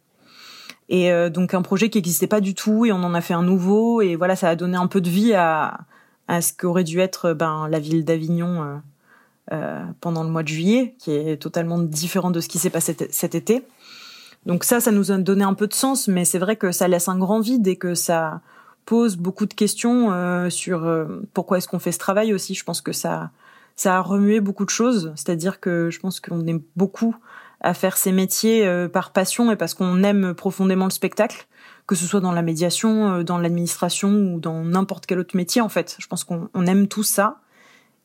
Et 0.89 1.13
euh, 1.13 1.31
donc 1.31 1.55
un 1.55 1.63
projet 1.63 1.89
qui 1.89 1.99
n'existait 1.99 2.27
pas 2.27 2.41
du 2.41 2.57
tout, 2.57 2.85
et 2.85 2.91
on 2.91 3.05
en 3.05 3.15
a 3.15 3.21
fait 3.21 3.35
un 3.35 3.45
nouveau, 3.45 4.03
et 4.03 4.17
voilà, 4.17 4.35
ça 4.35 4.49
a 4.49 4.57
donné 4.57 4.77
un 4.77 4.89
peu 4.89 5.01
de 5.01 5.09
vie 5.09 5.33
à, 5.33 5.79
à 6.27 6.41
ce 6.41 6.53
qu'aurait 6.53 6.83
dû 6.83 6.99
être 6.99 7.35
ben 7.35 7.69
la 7.69 7.79
ville 7.79 8.05
d'Avignon 8.05 8.81
euh, 9.53 9.85
pendant 10.01 10.23
le 10.23 10.31
mois 10.31 10.43
de 10.43 10.49
juillet, 10.49 10.95
qui 10.99 11.13
est 11.13 11.37
totalement 11.37 11.79
différent 11.79 12.31
de 12.31 12.41
ce 12.41 12.49
qui 12.49 12.59
s'est 12.59 12.71
passé 12.71 12.97
cet 13.11 13.35
été. 13.35 13.65
Donc 14.47 14.65
ça, 14.65 14.81
ça 14.81 14.91
nous 14.91 15.13
a 15.13 15.19
donné 15.19 15.45
un 15.45 15.55
peu 15.55 15.67
de 15.67 15.75
sens, 15.75 16.09
mais 16.09 16.25
c'est 16.25 16.39
vrai 16.39 16.57
que 16.57 16.73
ça 16.73 16.89
laisse 16.89 17.09
un 17.09 17.19
grand 17.19 17.41
vide 17.41 17.67
et 17.67 17.77
que 17.77 17.95
ça 17.95 18.41
pose 18.87 19.17
beaucoup 19.17 19.47
de 19.47 19.55
questions 19.55 20.13
euh, 20.13 20.51
sur 20.51 20.85
euh, 20.85 21.23
pourquoi 21.35 21.59
est-ce 21.59 21.69
qu'on 21.69 21.79
fait 21.79 21.93
ce 21.93 21.99
travail 21.99 22.33
aussi. 22.33 22.55
Je 22.55 22.65
pense 22.65 22.81
que 22.81 22.93
ça, 22.93 23.31
ça 23.77 23.99
a 23.99 24.01
remué 24.01 24.41
beaucoup 24.41 24.65
de 24.65 24.71
choses. 24.71 25.13
C'est-à-dire 25.15 25.61
que 25.61 25.91
je 25.91 26.01
pense 26.01 26.21
qu'on 26.21 26.47
est 26.47 26.61
beaucoup 26.77 27.15
à 27.61 27.75
faire 27.75 27.99
ces 27.99 28.13
métiers 28.13 28.67
euh, 28.67 28.89
par 28.89 29.13
passion 29.13 29.53
et 29.53 29.57
parce 29.57 29.75
qu'on 29.75 30.03
aime 30.03 30.35
profondément 30.35 30.87
le 30.87 30.91
spectacle, 30.91 31.47
que 31.87 31.95
ce 31.95 32.07
soit 32.07 32.21
dans 32.21 32.33
la 32.33 32.43
médiation, 32.43 33.23
dans 33.23 33.39
l'administration 33.39 34.33
ou 34.33 34.41
dans 34.41 34.65
n'importe 34.65 35.07
quel 35.07 35.19
autre 35.19 35.37
métier 35.37 35.61
en 35.61 35.69
fait. 35.69 35.97
Je 35.99 36.07
pense 36.07 36.25
qu'on 36.25 36.49
aime 36.67 36.89
tout 36.89 37.03
ça. 37.03 37.41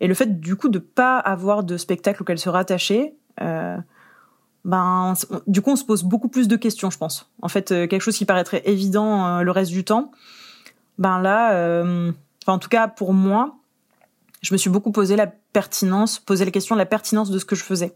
Et 0.02 0.08
le 0.08 0.14
fait 0.14 0.42
du 0.42 0.58
coup 0.58 0.68
de 0.68 0.80
pas 0.80 1.18
avoir 1.18 1.64
de 1.64 1.78
spectacle 1.78 2.22
auquel 2.22 2.38
se 2.38 2.50
rattacher, 2.50 3.16
ben 4.66 5.14
du 5.46 5.62
coup 5.62 5.72
on 5.72 5.76
se 5.76 5.86
pose 5.86 6.04
beaucoup 6.04 6.28
plus 6.28 6.48
de 6.48 6.56
questions, 6.56 6.90
je 6.90 6.98
pense. 6.98 7.30
En 7.42 7.48
fait, 7.48 7.72
euh, 7.72 7.88
quelque 7.88 8.02
chose 8.02 8.18
qui 8.18 8.26
paraîtrait 8.26 8.64
évident 8.66 9.26
euh, 9.26 9.42
le 9.42 9.52
reste 9.52 9.72
du 9.72 9.86
temps, 9.86 10.12
ben 10.98 11.22
là, 11.22 11.54
euh, 11.54 12.12
enfin 12.44 12.54
en 12.54 12.60
tout 12.60 12.70
cas 12.70 12.88
pour 12.88 13.14
moi, 13.14 13.56
je 14.42 14.54
me 14.54 14.58
suis 14.58 14.72
beaucoup 14.72 14.92
posé 14.92 15.16
la 15.16 15.28
pertinence, 15.28 16.20
posé 16.20 16.46
la 16.46 16.52
question 16.52 16.76
de 16.76 16.80
la 16.80 16.86
pertinence 16.88 17.30
de 17.30 17.40
ce 17.40 17.46
que 17.46 17.56
je 17.56 17.64
faisais. 17.64 17.96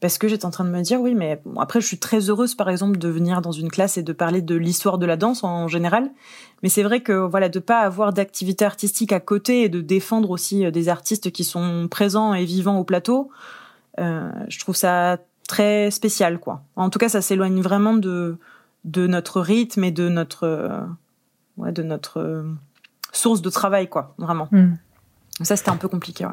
Parce 0.00 0.18
que 0.18 0.28
j'étais 0.28 0.44
en 0.44 0.50
train 0.50 0.64
de 0.64 0.70
me 0.70 0.82
dire, 0.82 1.00
oui, 1.00 1.14
mais 1.14 1.40
après, 1.56 1.80
je 1.80 1.86
suis 1.86 1.98
très 1.98 2.28
heureuse, 2.28 2.54
par 2.54 2.68
exemple, 2.68 2.98
de 2.98 3.08
venir 3.08 3.40
dans 3.40 3.52
une 3.52 3.70
classe 3.70 3.96
et 3.96 4.02
de 4.02 4.12
parler 4.12 4.42
de 4.42 4.54
l'histoire 4.54 4.98
de 4.98 5.06
la 5.06 5.16
danse 5.16 5.42
en 5.42 5.68
général. 5.68 6.10
Mais 6.62 6.68
c'est 6.68 6.82
vrai 6.82 7.00
que, 7.00 7.12
voilà, 7.14 7.48
de 7.48 7.58
pas 7.60 7.78
avoir 7.78 8.12
d'activité 8.12 8.66
artistique 8.66 9.10
à 9.12 9.20
côté 9.20 9.62
et 9.62 9.68
de 9.70 9.80
défendre 9.80 10.28
aussi 10.28 10.70
des 10.70 10.90
artistes 10.90 11.32
qui 11.32 11.44
sont 11.44 11.88
présents 11.90 12.34
et 12.34 12.44
vivants 12.44 12.78
au 12.78 12.84
plateau, 12.84 13.30
euh, 13.98 14.30
je 14.48 14.58
trouve 14.58 14.76
ça 14.76 15.18
très 15.46 15.90
spécial, 15.90 16.38
quoi. 16.38 16.62
En 16.76 16.90
tout 16.90 16.98
cas, 16.98 17.08
ça 17.08 17.22
s'éloigne 17.22 17.60
vraiment 17.60 17.94
de 17.94 18.38
de 18.84 19.06
notre 19.08 19.40
rythme 19.40 19.82
et 19.84 19.90
de 19.90 20.08
notre 20.08 20.44
euh, 20.44 20.80
ouais, 21.56 21.72
de 21.72 21.82
notre 21.82 22.20
euh, 22.20 22.44
source 23.12 23.42
de 23.42 23.50
travail, 23.50 23.88
quoi, 23.88 24.14
vraiment. 24.18 24.48
Hmm. 24.52 24.74
Ça, 25.42 25.56
c'était 25.56 25.70
un 25.70 25.76
peu 25.76 25.88
compliqué. 25.88 26.24
Ouais. 26.24 26.32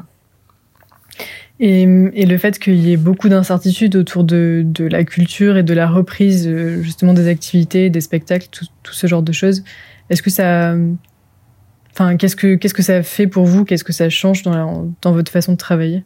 Et, 1.59 1.83
et, 1.83 2.25
le 2.25 2.37
fait 2.37 2.57
qu'il 2.57 2.79
y 2.79 2.91
ait 2.91 2.97
beaucoup 2.97 3.29
d'incertitudes 3.29 3.95
autour 3.95 4.23
de, 4.23 4.63
de, 4.65 4.85
la 4.85 5.03
culture 5.03 5.57
et 5.57 5.63
de 5.63 5.73
la 5.73 5.87
reprise 5.87 6.47
euh, 6.47 6.81
justement 6.81 7.13
des 7.13 7.27
activités, 7.27 7.89
des 7.89 8.01
spectacles, 8.01 8.47
tout, 8.51 8.65
tout 8.81 8.93
ce 8.93 9.05
genre 9.05 9.21
de 9.21 9.31
choses, 9.31 9.63
est-ce 10.09 10.23
que 10.23 10.31
ça, 10.31 10.75
enfin, 11.91 12.17
qu'est-ce 12.17 12.35
que 12.35 12.55
qu'est-ce 12.55 12.73
que 12.73 12.81
ça 12.81 13.03
fait 13.03 13.27
pour 13.27 13.45
vous? 13.45 13.65
Qu'est-ce 13.65 13.83
que 13.83 13.93
ça 13.93 14.09
change 14.09 14.41
dans, 14.41 14.91
dans 15.01 15.11
votre 15.11 15.31
façon 15.31 15.51
de 15.53 15.57
travailler? 15.57 16.03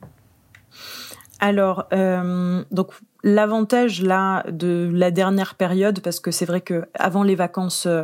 Alors, 1.39 1.85
euh, 1.93 2.63
donc 2.71 2.91
l'avantage 3.23 4.01
là 4.01 4.43
de 4.49 4.89
la 4.93 5.11
dernière 5.11 5.55
période, 5.55 5.99
parce 6.01 6.19
que 6.19 6.31
c'est 6.31 6.45
vrai 6.45 6.61
que 6.61 6.85
avant 6.95 7.23
les 7.23 7.35
vacances 7.35 7.85
euh, 7.85 8.03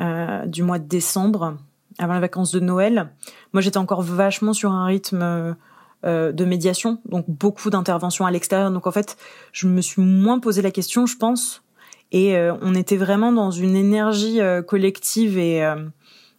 euh, 0.00 0.44
du 0.46 0.62
mois 0.62 0.78
de 0.78 0.86
décembre, 0.86 1.56
avant 1.98 2.14
les 2.14 2.20
vacances 2.20 2.52
de 2.52 2.60
Noël, 2.60 3.10
moi 3.52 3.60
j'étais 3.62 3.78
encore 3.78 4.02
vachement 4.02 4.52
sur 4.52 4.72
un 4.72 4.84
rythme 4.86 5.56
de 6.02 6.44
médiation, 6.46 6.98
donc 7.04 7.26
beaucoup 7.28 7.68
d'interventions 7.68 8.24
à 8.24 8.30
l'extérieur. 8.30 8.70
Donc 8.70 8.86
en 8.86 8.90
fait, 8.90 9.18
je 9.52 9.66
me 9.66 9.82
suis 9.82 10.00
moins 10.00 10.38
posé 10.38 10.62
la 10.62 10.70
question, 10.70 11.04
je 11.04 11.16
pense, 11.16 11.62
et 12.10 12.34
on 12.62 12.74
était 12.74 12.96
vraiment 12.96 13.32
dans 13.32 13.50
une 13.50 13.76
énergie 13.76 14.40
collective 14.66 15.36
et 15.36 15.62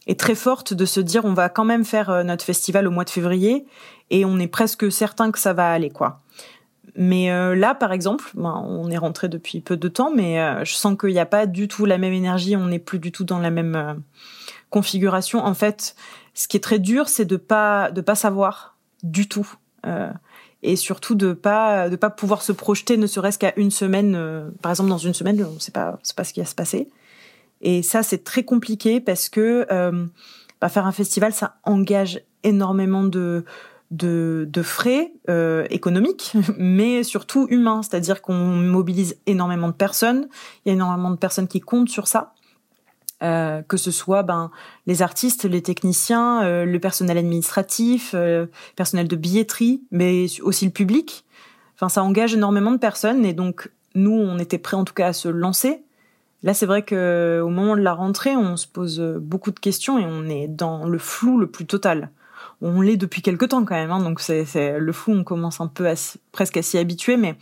et 0.07 0.15
très 0.15 0.35
forte 0.35 0.73
de 0.73 0.85
se 0.85 0.99
dire 0.99 1.25
on 1.25 1.33
va 1.33 1.49
quand 1.49 1.65
même 1.65 1.85
faire 1.85 2.23
notre 2.23 2.43
festival 2.43 2.87
au 2.87 2.91
mois 2.91 3.03
de 3.03 3.09
février 3.09 3.65
et 4.09 4.25
on 4.25 4.39
est 4.39 4.47
presque 4.47 4.91
certain 4.91 5.31
que 5.31 5.39
ça 5.39 5.53
va 5.53 5.71
aller 5.71 5.89
quoi. 5.89 6.21
Mais 6.95 7.31
euh, 7.31 7.55
là, 7.55 7.73
par 7.73 7.93
exemple, 7.93 8.25
ben, 8.33 8.63
on 8.67 8.89
est 8.91 8.97
rentré 8.97 9.29
depuis 9.29 9.61
peu 9.61 9.77
de 9.77 9.87
temps, 9.87 10.11
mais 10.13 10.39
euh, 10.39 10.65
je 10.65 10.73
sens 10.73 10.97
qu'il 10.99 11.11
n'y 11.11 11.19
a 11.19 11.25
pas 11.25 11.45
du 11.45 11.67
tout 11.67 11.85
la 11.85 11.97
même 11.97 12.13
énergie, 12.13 12.55
on 12.55 12.67
n'est 12.67 12.79
plus 12.79 12.99
du 12.99 13.11
tout 13.11 13.23
dans 13.23 13.39
la 13.39 13.49
même 13.49 13.75
euh, 13.75 13.93
configuration. 14.69 15.43
En 15.43 15.53
fait, 15.53 15.95
ce 16.33 16.47
qui 16.47 16.57
est 16.57 16.61
très 16.61 16.79
dur, 16.79 17.07
c'est 17.07 17.25
de 17.25 17.37
pas 17.37 17.91
de 17.91 18.01
pas 18.01 18.15
savoir 18.15 18.77
du 19.03 19.27
tout, 19.27 19.47
et 20.63 20.75
surtout 20.75 21.15
de 21.15 21.33
pas 21.33 21.89
de 21.89 21.95
pas 21.95 22.11
pouvoir 22.11 22.43
se 22.43 22.51
projeter, 22.51 22.97
ne 22.97 23.07
serait-ce 23.07 23.39
qu'à 23.39 23.51
une 23.57 23.71
semaine. 23.71 24.51
par 24.61 24.71
exemple, 24.71 24.89
dans 24.89 24.97
une 24.99 25.13
semaine, 25.13 25.43
on 25.43 25.55
ne 25.55 25.59
sait 25.59 25.71
pas, 25.71 25.99
pas 26.15 26.23
ce 26.23 26.33
qui 26.33 26.39
va 26.39 26.45
se 26.45 26.55
passer. 26.55 26.87
Et 27.61 27.83
ça, 27.83 28.03
c'est 28.03 28.23
très 28.23 28.43
compliqué 28.43 28.99
parce 28.99 29.29
que 29.29 29.67
bah, 30.59 30.69
faire 30.69 30.85
un 30.85 30.91
festival, 30.91 31.33
ça 31.33 31.57
engage 31.63 32.21
énormément 32.43 33.03
de 33.03 33.45
de, 33.91 34.47
de 34.49 34.61
frais 34.61 35.11
euh, 35.29 35.67
économiques, 35.69 36.33
mais 36.57 37.03
surtout 37.03 37.47
humains, 37.49 37.81
c'est-à-dire 37.83 38.21
qu'on 38.21 38.33
mobilise 38.33 39.17
énormément 39.27 39.67
de 39.67 39.73
personnes, 39.73 40.29
il 40.65 40.69
y 40.69 40.71
a 40.71 40.73
énormément 40.73 41.11
de 41.11 41.17
personnes 41.17 41.47
qui 41.47 41.59
comptent 41.59 41.89
sur 41.89 42.07
ça, 42.07 42.33
euh, 43.21 43.61
que 43.61 43.77
ce 43.77 43.91
soit 43.91 44.23
ben 44.23 44.49
les 44.87 45.01
artistes, 45.01 45.43
les 45.43 45.61
techniciens, 45.61 46.43
euh, 46.43 46.65
le 46.65 46.79
personnel 46.79 47.17
administratif, 47.17 48.11
euh, 48.15 48.47
personnel 48.75 49.07
de 49.07 49.15
billetterie, 49.15 49.83
mais 49.91 50.25
aussi 50.41 50.65
le 50.65 50.71
public. 50.71 51.25
Enfin, 51.75 51.89
ça 51.89 52.01
engage 52.01 52.33
énormément 52.33 52.71
de 52.71 52.77
personnes 52.77 53.25
et 53.25 53.33
donc 53.33 53.69
nous, 53.93 54.13
on 54.13 54.39
était 54.39 54.57
prêts 54.57 54.77
en 54.77 54.85
tout 54.85 54.93
cas 54.93 55.07
à 55.07 55.13
se 55.13 55.27
lancer. 55.27 55.83
Là, 56.43 56.53
c'est 56.53 56.65
vrai 56.65 56.83
que 56.83 57.41
au 57.43 57.49
moment 57.49 57.75
de 57.75 57.81
la 57.81 57.93
rentrée, 57.93 58.35
on 58.35 58.57
se 58.57 58.67
pose 58.67 58.99
beaucoup 58.99 59.51
de 59.51 59.59
questions 59.59 59.99
et 59.99 60.05
on 60.05 60.25
est 60.27 60.47
dans 60.47 60.87
le 60.87 60.97
flou 60.97 61.37
le 61.37 61.47
plus 61.47 61.65
total 61.65 62.09
on 62.61 62.81
l'est 62.81 62.97
depuis 62.97 63.21
quelque 63.21 63.45
temps 63.45 63.65
quand 63.65 63.75
même, 63.75 63.91
hein, 63.91 63.99
donc 63.99 64.19
c'est 64.19 64.77
le 64.77 64.91
fou, 64.91 65.11
on 65.11 65.23
commence 65.23 65.59
un 65.61 65.67
peu 65.67 65.91
presque 66.31 66.57
à 66.57 66.61
s'y 66.61 66.77
habituer, 66.77 67.17
mais 67.17 67.35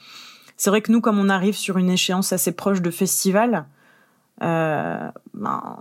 c'est 0.56 0.70
vrai 0.70 0.82
que 0.82 0.92
nous, 0.92 1.02
comme 1.02 1.20
on 1.20 1.30
arrive 1.30 1.56
sur 1.56 1.78
une 1.78 1.90
échéance 1.90 2.34
assez 2.34 2.54
proche 2.54 2.82
de 2.82 2.92
festival, 2.92 3.66
euh, 4.42 5.10
ben, 5.34 5.78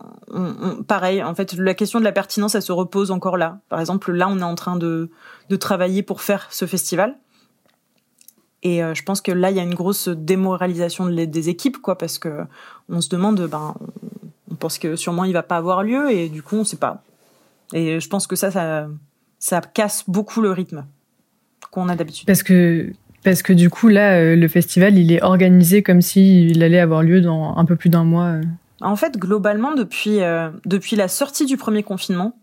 pareil, 0.88 1.22
en 1.22 1.34
fait, 1.34 1.52
la 1.54 1.74
question 1.74 2.00
de 2.00 2.04
la 2.04 2.12
pertinence, 2.12 2.56
elle 2.56 2.62
se 2.62 2.72
repose 2.72 3.12
encore 3.12 3.36
là. 3.36 3.58
Par 3.68 3.78
exemple, 3.78 4.12
là, 4.12 4.28
on 4.28 4.38
est 4.40 4.44
en 4.44 4.56
train 4.56 4.76
de, 4.76 5.10
de 5.48 5.56
travailler 5.56 6.02
pour 6.02 6.20
faire 6.22 6.48
ce 6.50 6.66
festival. 6.66 7.16
Et 8.62 8.82
euh, 8.82 8.94
je 8.94 9.02
pense 9.04 9.20
que 9.20 9.30
là, 9.30 9.50
il 9.50 9.56
y 9.56 9.60
a 9.60 9.62
une 9.62 9.74
grosse 9.74 10.08
démoralisation 10.08 11.08
des 11.08 11.48
équipes, 11.48 11.78
quoi, 11.78 11.96
parce 11.96 12.18
que 12.18 12.44
on 12.88 13.00
se 13.00 13.08
demande, 13.08 13.40
ben, 13.46 13.74
on 14.50 14.54
pense 14.56 14.78
que 14.78 14.96
sûrement 14.96 15.24
il 15.24 15.32
va 15.32 15.42
pas 15.42 15.56
avoir 15.56 15.82
lieu, 15.82 16.10
et 16.10 16.28
du 16.28 16.42
coup, 16.42 16.56
on 16.56 16.64
sait 16.64 16.76
pas. 16.76 17.02
Et 17.72 18.00
je 18.00 18.08
pense 18.08 18.26
que 18.26 18.34
ça, 18.34 18.50
ça, 18.50 18.88
ça 19.38 19.60
casse 19.60 20.04
beaucoup 20.08 20.40
le 20.40 20.50
rythme 20.50 20.84
qu'on 21.70 21.88
a 21.88 21.96
d'habitude. 21.96 22.26
Parce 22.26 22.42
que 22.42 22.92
parce 23.24 23.42
que 23.42 23.52
du 23.52 23.68
coup 23.68 23.88
là, 23.88 24.18
euh, 24.18 24.36
le 24.36 24.48
festival, 24.48 24.96
il 24.96 25.12
est 25.12 25.22
organisé 25.22 25.82
comme 25.82 26.00
s'il 26.00 26.62
allait 26.62 26.78
avoir 26.78 27.02
lieu 27.02 27.20
dans 27.20 27.56
un 27.56 27.64
peu 27.64 27.76
plus 27.76 27.90
d'un 27.90 28.04
mois. 28.04 28.26
Euh. 28.26 28.42
En 28.80 28.96
fait, 28.96 29.18
globalement, 29.18 29.74
depuis 29.74 30.20
euh, 30.22 30.50
depuis 30.64 30.96
la 30.96 31.08
sortie 31.08 31.46
du 31.46 31.56
premier 31.56 31.82
confinement, 31.82 32.36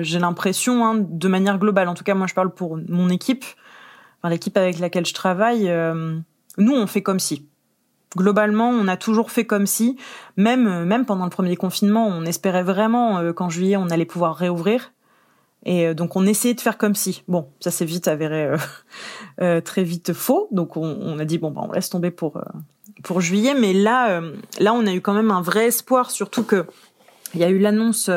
j'ai 0.00 0.18
l'impression, 0.18 0.84
hein, 0.84 0.96
de 0.98 1.28
manière 1.28 1.58
globale, 1.58 1.88
en 1.88 1.94
tout 1.94 2.04
cas 2.04 2.12
moi 2.12 2.26
je 2.26 2.34
parle 2.34 2.52
pour 2.52 2.78
mon 2.88 3.08
équipe, 3.08 3.46
l'équipe 4.24 4.56
avec 4.56 4.78
laquelle 4.78 5.06
je 5.06 5.14
travaille, 5.14 5.72
nous 6.58 6.74
on 6.74 6.86
fait 6.86 7.02
comme 7.02 7.20
si. 7.20 7.46
Globalement, 8.16 8.70
on 8.70 8.88
a 8.88 8.96
toujours 8.96 9.30
fait 9.30 9.44
comme 9.44 9.66
si, 9.66 9.96
même 10.36 10.84
même 10.84 11.04
pendant 11.04 11.24
le 11.24 11.30
premier 11.30 11.56
confinement, 11.56 12.06
on 12.08 12.24
espérait 12.24 12.62
vraiment 12.62 13.32
qu'en 13.32 13.48
juillet 13.48 13.76
on 13.76 13.90
allait 13.90 14.06
pouvoir 14.06 14.34
réouvrir. 14.34 14.92
Et 15.64 15.94
donc 15.94 16.16
on 16.16 16.26
essayait 16.26 16.54
de 16.54 16.60
faire 16.60 16.78
comme 16.78 16.94
si. 16.94 17.22
Bon, 17.28 17.48
ça 17.60 17.70
s'est 17.70 17.84
vite 17.84 18.08
avéré 18.08 18.56
très 19.64 19.84
vite 19.84 20.12
faux. 20.12 20.48
Donc 20.50 20.76
on, 20.76 21.18
a 21.18 21.24
dit 21.24 21.38
bon 21.38 21.50
bah 21.50 21.60
on 21.64 21.72
laisse 21.72 21.90
tomber 21.90 22.10
pour 22.10 22.42
pour 23.02 23.20
juillet, 23.20 23.54
mais 23.54 23.72
là, 23.72 24.10
euh, 24.10 24.34
là, 24.58 24.74
on 24.74 24.86
a 24.86 24.92
eu 24.92 25.00
quand 25.00 25.14
même 25.14 25.30
un 25.30 25.42
vrai 25.42 25.66
espoir, 25.66 26.10
surtout 26.10 26.44
que 26.44 26.66
il 27.34 27.40
y 27.40 27.44
a 27.44 27.50
eu 27.50 27.58
l'annonce 27.58 28.10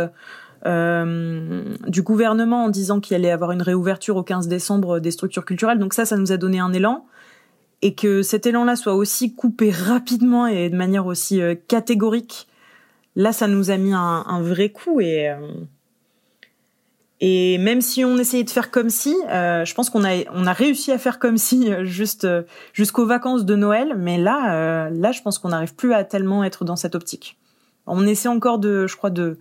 euh, 0.65 1.75
du 1.87 2.01
gouvernement 2.01 2.65
en 2.65 2.69
disant 2.69 2.99
qu'il 2.99 3.15
allait 3.15 3.31
avoir 3.31 3.51
une 3.51 3.61
réouverture 3.61 4.17
au 4.17 4.23
15 4.23 4.47
décembre 4.47 4.99
des 4.99 5.11
structures 5.11 5.45
culturelles. 5.45 5.79
Donc 5.79 5.93
ça, 5.93 6.05
ça 6.05 6.17
nous 6.17 6.31
a 6.31 6.37
donné 6.37 6.59
un 6.59 6.73
élan. 6.73 7.05
Et 7.83 7.95
que 7.95 8.21
cet 8.21 8.45
élan-là 8.45 8.75
soit 8.75 8.93
aussi 8.93 9.33
coupé 9.33 9.71
rapidement 9.71 10.45
et 10.45 10.69
de 10.69 10.75
manière 10.75 11.07
aussi 11.07 11.41
euh, 11.41 11.55
catégorique, 11.67 12.47
là, 13.15 13.31
ça 13.33 13.47
nous 13.47 13.71
a 13.71 13.77
mis 13.77 13.93
un, 13.93 14.23
un 14.27 14.41
vrai 14.41 14.69
coup. 14.69 15.01
Et, 15.01 15.31
et 17.23 17.59
même 17.59 17.81
si 17.81 18.03
on 18.03 18.17
essayait 18.17 18.43
de 18.43 18.49
faire 18.49 18.71
comme 18.71 18.89
si, 18.89 19.15
euh, 19.29 19.63
je 19.63 19.73
pense 19.75 19.91
qu'on 19.91 20.03
a 20.03 20.23
on 20.33 20.47
a 20.47 20.53
réussi 20.53 20.91
à 20.91 20.97
faire 20.97 21.19
comme 21.19 21.37
si 21.37 21.71
euh, 21.71 21.85
juste 21.85 22.25
euh, 22.25 22.41
jusqu'aux 22.73 23.05
vacances 23.05 23.45
de 23.45 23.55
Noël, 23.55 23.93
mais 23.95 24.17
là 24.17 24.89
là 24.89 25.11
je 25.11 25.21
pense 25.21 25.37
qu'on 25.37 25.49
n'arrive 25.49 25.75
plus 25.75 25.93
à 25.93 26.03
tellement 26.03 26.43
être 26.43 26.65
dans 26.65 26.75
cette 26.75 26.95
optique. 26.95 27.37
On 27.85 28.07
essaie 28.07 28.27
encore 28.27 28.57
de 28.57 28.87
je 28.87 28.97
crois 28.97 29.11
de 29.11 29.37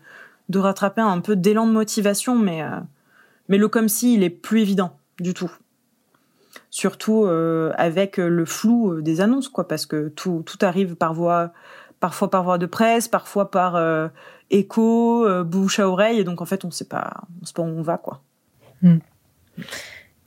de 0.51 0.59
rattraper 0.59 1.01
un 1.01 1.21
peu 1.21 1.37
d'élan 1.37 1.67
de 1.67 1.73
motivation, 1.73 2.37
mais 2.37 2.63
mais 3.49 3.59
le 3.59 3.69
comme 3.69 3.89
si 3.89 4.15
il 4.15 4.23
est 4.23 4.31
plus 4.31 4.61
évident 4.61 4.97
du 5.19 5.35
tout. 5.35 5.51
Surtout 6.71 7.27
avec 7.77 8.17
le 8.19 8.45
flou 8.45 9.01
des 9.01 9.21
annonces 9.21 9.49
quoi, 9.49 9.67
parce 9.67 9.87
que 9.87 10.09
tout 10.09 10.43
tout 10.45 10.59
arrive 10.63 10.95
par 10.97 11.15
voie 11.15 11.53
parfois 12.01 12.31
par 12.31 12.45
voie 12.45 12.59
de 12.59 12.67
presse, 12.67 13.09
parfois 13.09 13.51
par 13.51 13.77
écho, 14.51 15.27
euh, 15.27 15.45
bouche 15.45 15.79
à 15.79 15.89
oreille, 15.89 16.19
et 16.19 16.25
donc 16.25 16.41
en 16.41 16.45
fait 16.45 16.65
on 16.65 16.69
on 16.69 16.71
sait 16.71 16.85
pas 16.85 17.25
où 17.59 17.63
on 17.63 17.83
va 17.83 17.99
quoi. 17.99 18.23
Hmm. 18.83 18.99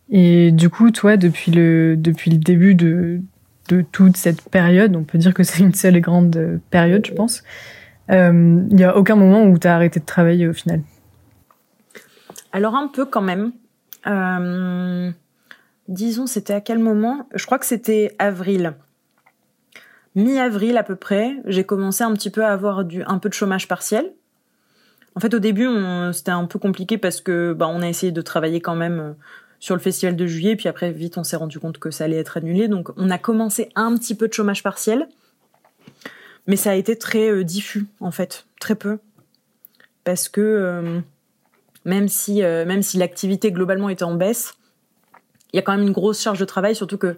Et 0.09 0.51
du 0.51 0.69
coup, 0.69 0.91
toi, 0.91 1.17
depuis 1.17 1.51
le 1.51 1.95
depuis 1.97 2.31
le 2.31 2.37
début 2.37 2.75
de 2.75 3.21
de 3.69 3.81
toute 3.81 4.17
cette 4.17 4.41
période, 4.49 4.95
on 4.95 5.03
peut 5.03 5.17
dire 5.17 5.33
que 5.33 5.43
c'est 5.43 5.59
une 5.59 5.73
seule 5.73 5.95
et 5.95 6.01
grande 6.01 6.59
période, 6.69 7.05
je 7.05 7.13
pense. 7.13 7.43
Il 8.09 8.15
euh, 8.15 8.31
n'y 8.31 8.83
a 8.83 8.97
aucun 8.97 9.15
moment 9.15 9.45
où 9.45 9.57
tu 9.57 9.67
as 9.67 9.75
arrêté 9.75 9.99
de 9.99 10.05
travailler 10.05 10.47
au 10.47 10.53
final 10.53 10.81
Alors 12.51 12.75
un 12.75 12.87
peu 12.87 13.05
quand 13.05 13.21
même. 13.21 13.53
Euh, 14.07 15.11
disons, 15.87 16.27
c'était 16.27 16.53
à 16.53 16.61
quel 16.61 16.79
moment? 16.79 17.27
Je 17.33 17.45
crois 17.45 17.59
que 17.59 17.65
c'était 17.65 18.13
avril. 18.19 18.73
Mi-avril 20.15 20.77
à 20.77 20.83
peu 20.83 20.95
près, 20.95 21.37
j'ai 21.45 21.63
commencé 21.63 22.03
un 22.03 22.13
petit 22.13 22.29
peu 22.29 22.43
à 22.43 22.51
avoir 22.51 22.79
un 22.79 23.17
peu 23.19 23.29
de 23.29 23.33
chômage 23.33 23.67
partiel. 23.67 24.13
En 25.15 25.19
fait, 25.19 25.33
au 25.33 25.39
début, 25.39 25.67
c'était 26.11 26.31
un 26.31 26.45
peu 26.45 26.59
compliqué 26.59 26.97
parce 26.97 27.21
que 27.21 27.53
bah, 27.53 27.67
on 27.67 27.81
a 27.81 27.87
essayé 27.87 28.11
de 28.11 28.21
travailler 28.21 28.61
quand 28.61 28.75
même 28.75 28.99
euh, 28.99 29.13
sur 29.59 29.75
le 29.75 29.81
festival 29.81 30.15
de 30.15 30.25
juillet, 30.25 30.55
puis 30.55 30.67
après, 30.67 30.91
vite, 30.91 31.17
on 31.17 31.23
s'est 31.23 31.35
rendu 31.37 31.59
compte 31.59 31.77
que 31.77 31.89
ça 31.89 32.03
allait 32.03 32.17
être 32.17 32.37
annulé. 32.37 32.67
Donc, 32.67 32.89
on 32.97 33.09
a 33.09 33.17
commencé 33.17 33.69
un 33.75 33.95
petit 33.95 34.15
peu 34.15 34.27
de 34.27 34.33
chômage 34.33 34.61
partiel, 34.61 35.07
mais 36.47 36.55
ça 36.55 36.71
a 36.71 36.75
été 36.75 36.97
très 36.97 37.29
euh, 37.29 37.43
diffus, 37.43 37.85
en 37.99 38.11
fait, 38.11 38.45
très 38.59 38.75
peu. 38.75 38.99
Parce 40.03 40.27
que 40.29 40.41
euh, 40.41 40.99
même 41.85 42.07
si, 42.07 42.41
même 42.41 42.81
si 42.81 42.97
l'activité 42.97 43.51
globalement 43.51 43.89
était 43.89 44.03
en 44.03 44.15
baisse, 44.15 44.53
il 45.51 45.57
y 45.57 45.59
a 45.59 45.61
quand 45.61 45.75
même 45.75 45.85
une 45.85 45.93
grosse 45.93 46.21
charge 46.21 46.39
de 46.39 46.45
travail, 46.45 46.75
surtout 46.75 46.97
que 46.97 47.17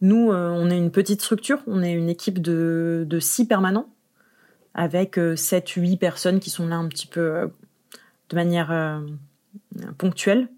nous, 0.00 0.30
on 0.32 0.70
est 0.70 0.76
une 0.76 0.90
petite 0.90 1.20
structure, 1.20 1.60
on 1.66 1.82
est 1.82 1.92
une 1.92 2.08
équipe 2.08 2.40
de, 2.40 3.04
de 3.06 3.20
six 3.20 3.46
permanents 3.46 3.86
avec 4.74 5.16
7-8 5.16 5.94
euh, 5.94 5.96
personnes 5.96 6.40
qui 6.40 6.50
sont 6.50 6.66
là 6.66 6.76
un 6.76 6.88
petit 6.88 7.06
peu 7.06 7.20
euh, 7.20 7.46
de 8.30 8.36
manière 8.36 8.70
euh, 8.70 9.00
ponctuelle. 9.98 10.48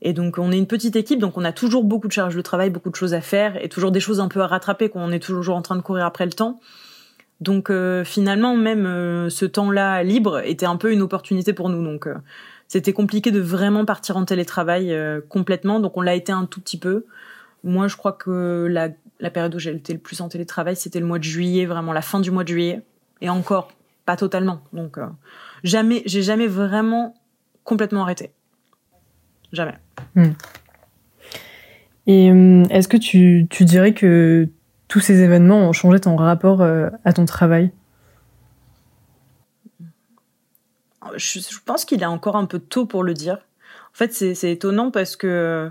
Et 0.00 0.12
donc 0.12 0.38
on 0.38 0.52
est 0.52 0.58
une 0.58 0.66
petite 0.66 0.96
équipe, 0.96 1.18
donc 1.18 1.36
on 1.36 1.44
a 1.44 1.52
toujours 1.52 1.82
beaucoup 1.82 2.06
de 2.06 2.12
charges 2.12 2.36
de 2.36 2.40
travail, 2.40 2.70
beaucoup 2.70 2.90
de 2.90 2.94
choses 2.94 3.14
à 3.14 3.20
faire 3.20 3.62
et 3.62 3.68
toujours 3.68 3.90
des 3.90 4.00
choses 4.00 4.20
un 4.20 4.28
peu 4.28 4.40
à 4.40 4.46
rattraper 4.46 4.90
qu'on 4.90 5.10
est 5.10 5.18
toujours 5.18 5.56
en 5.56 5.62
train 5.62 5.76
de 5.76 5.82
courir 5.82 6.04
après 6.04 6.24
le 6.24 6.32
temps. 6.32 6.60
Donc 7.40 7.70
finalement 8.04 8.56
même 8.56 9.30
ce 9.30 9.44
temps-là 9.44 10.02
libre 10.02 10.40
était 10.44 10.66
un 10.66 10.76
peu 10.76 10.92
une 10.92 11.02
opportunité 11.02 11.52
pour 11.52 11.68
nous. 11.68 11.84
Donc 11.84 12.08
c'était 12.66 12.92
compliqué 12.92 13.30
de 13.30 13.38
vraiment 13.38 13.84
partir 13.84 14.16
en 14.16 14.24
télétravail 14.24 14.92
complètement. 15.28 15.78
Donc 15.78 15.96
on 15.96 16.00
l'a 16.00 16.16
été 16.16 16.32
un 16.32 16.46
tout 16.46 16.60
petit 16.60 16.78
peu. 16.78 17.06
Moi 17.62 17.86
je 17.86 17.96
crois 17.96 18.12
que 18.12 18.66
la, 18.68 18.88
la 19.20 19.30
période 19.30 19.54
où 19.54 19.60
j'ai 19.60 19.70
été 19.70 19.92
le 19.92 20.00
plus 20.00 20.20
en 20.20 20.28
télétravail 20.28 20.74
c'était 20.74 20.98
le 20.98 21.06
mois 21.06 21.18
de 21.18 21.24
juillet, 21.24 21.64
vraiment 21.64 21.92
la 21.92 22.02
fin 22.02 22.18
du 22.18 22.32
mois 22.32 22.42
de 22.42 22.48
juillet 22.48 22.82
et 23.20 23.28
encore 23.28 23.70
pas 24.08 24.16
totalement. 24.16 24.62
Donc 24.72 24.96
euh, 24.96 25.06
jamais, 25.64 26.02
j'ai 26.06 26.22
jamais 26.22 26.46
vraiment 26.46 27.14
complètement 27.62 28.02
arrêté. 28.02 28.30
Jamais. 29.52 29.74
Hmm. 30.14 30.32
Et 32.06 32.30
euh, 32.30 32.64
est-ce 32.70 32.88
que 32.88 32.96
tu, 32.96 33.46
tu, 33.50 33.66
dirais 33.66 33.92
que 33.92 34.48
tous 34.88 35.00
ces 35.00 35.20
événements 35.20 35.68
ont 35.68 35.72
changé 35.72 36.00
ton 36.00 36.16
rapport 36.16 36.62
euh, 36.62 36.88
à 37.04 37.12
ton 37.12 37.24
travail? 37.24 37.70
Je, 41.16 41.40
je, 41.40 41.58
pense 41.64 41.84
qu'il 41.84 42.02
est 42.02 42.06
encore 42.06 42.36
un 42.36 42.46
peu 42.46 42.58
tôt 42.58 42.86
pour 42.86 43.02
le 43.02 43.14
dire. 43.14 43.38
En 43.92 43.96
fait, 43.96 44.12
c'est 44.12 44.50
étonnant 44.50 44.90
parce 44.90 45.16
que 45.16 45.70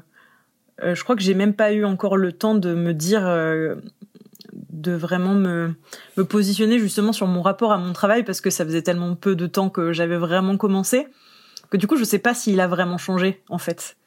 je 0.83 1.03
crois 1.03 1.15
que 1.15 1.21
j'ai 1.21 1.35
même 1.35 1.53
pas 1.53 1.71
eu 1.73 1.85
encore 1.85 2.17
le 2.17 2.31
temps 2.31 2.55
de 2.55 2.73
me 2.73 2.93
dire 2.93 3.21
de 4.77 4.91
vraiment 4.91 5.33
me, 5.33 5.73
me 6.17 6.25
positionner 6.25 6.79
justement 6.79 7.13
sur 7.13 7.27
mon 7.27 7.41
rapport 7.41 7.71
à 7.71 7.77
mon 7.77 7.93
travail 7.93 8.23
parce 8.23 8.41
que 8.41 8.49
ça 8.49 8.65
faisait 8.65 8.81
tellement 8.81 9.15
peu 9.15 9.35
de 9.35 9.47
temps 9.47 9.69
que 9.69 9.93
j'avais 9.93 10.17
vraiment 10.17 10.57
commencé 10.57 11.07
que 11.69 11.77
du 11.77 11.87
coup 11.87 11.97
je 11.97 12.03
sais 12.03 12.19
pas 12.19 12.33
s'il 12.33 12.59
a 12.59 12.67
vraiment 12.67 12.97
changé 12.97 13.43
en 13.49 13.57
fait. 13.57 13.97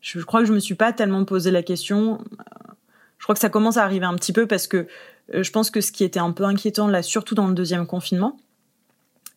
Je, 0.00 0.20
crois 0.20 0.40
que 0.40 0.46
je 0.46 0.52
me 0.52 0.58
suis 0.58 0.74
pas 0.74 0.92
tellement 0.92 1.24
posé 1.24 1.50
la 1.50 1.62
question. 1.62 2.22
Je 3.24 3.26
crois 3.26 3.34
que 3.36 3.40
ça 3.40 3.48
commence 3.48 3.78
à 3.78 3.84
arriver 3.84 4.04
un 4.04 4.16
petit 4.16 4.34
peu 4.34 4.46
parce 4.46 4.66
que 4.66 4.86
euh, 5.32 5.42
je 5.42 5.50
pense 5.50 5.70
que 5.70 5.80
ce 5.80 5.92
qui 5.92 6.04
était 6.04 6.20
un 6.20 6.32
peu 6.32 6.44
inquiétant 6.44 6.88
là, 6.88 7.00
surtout 7.00 7.34
dans 7.34 7.46
le 7.46 7.54
deuxième 7.54 7.86
confinement, 7.86 8.36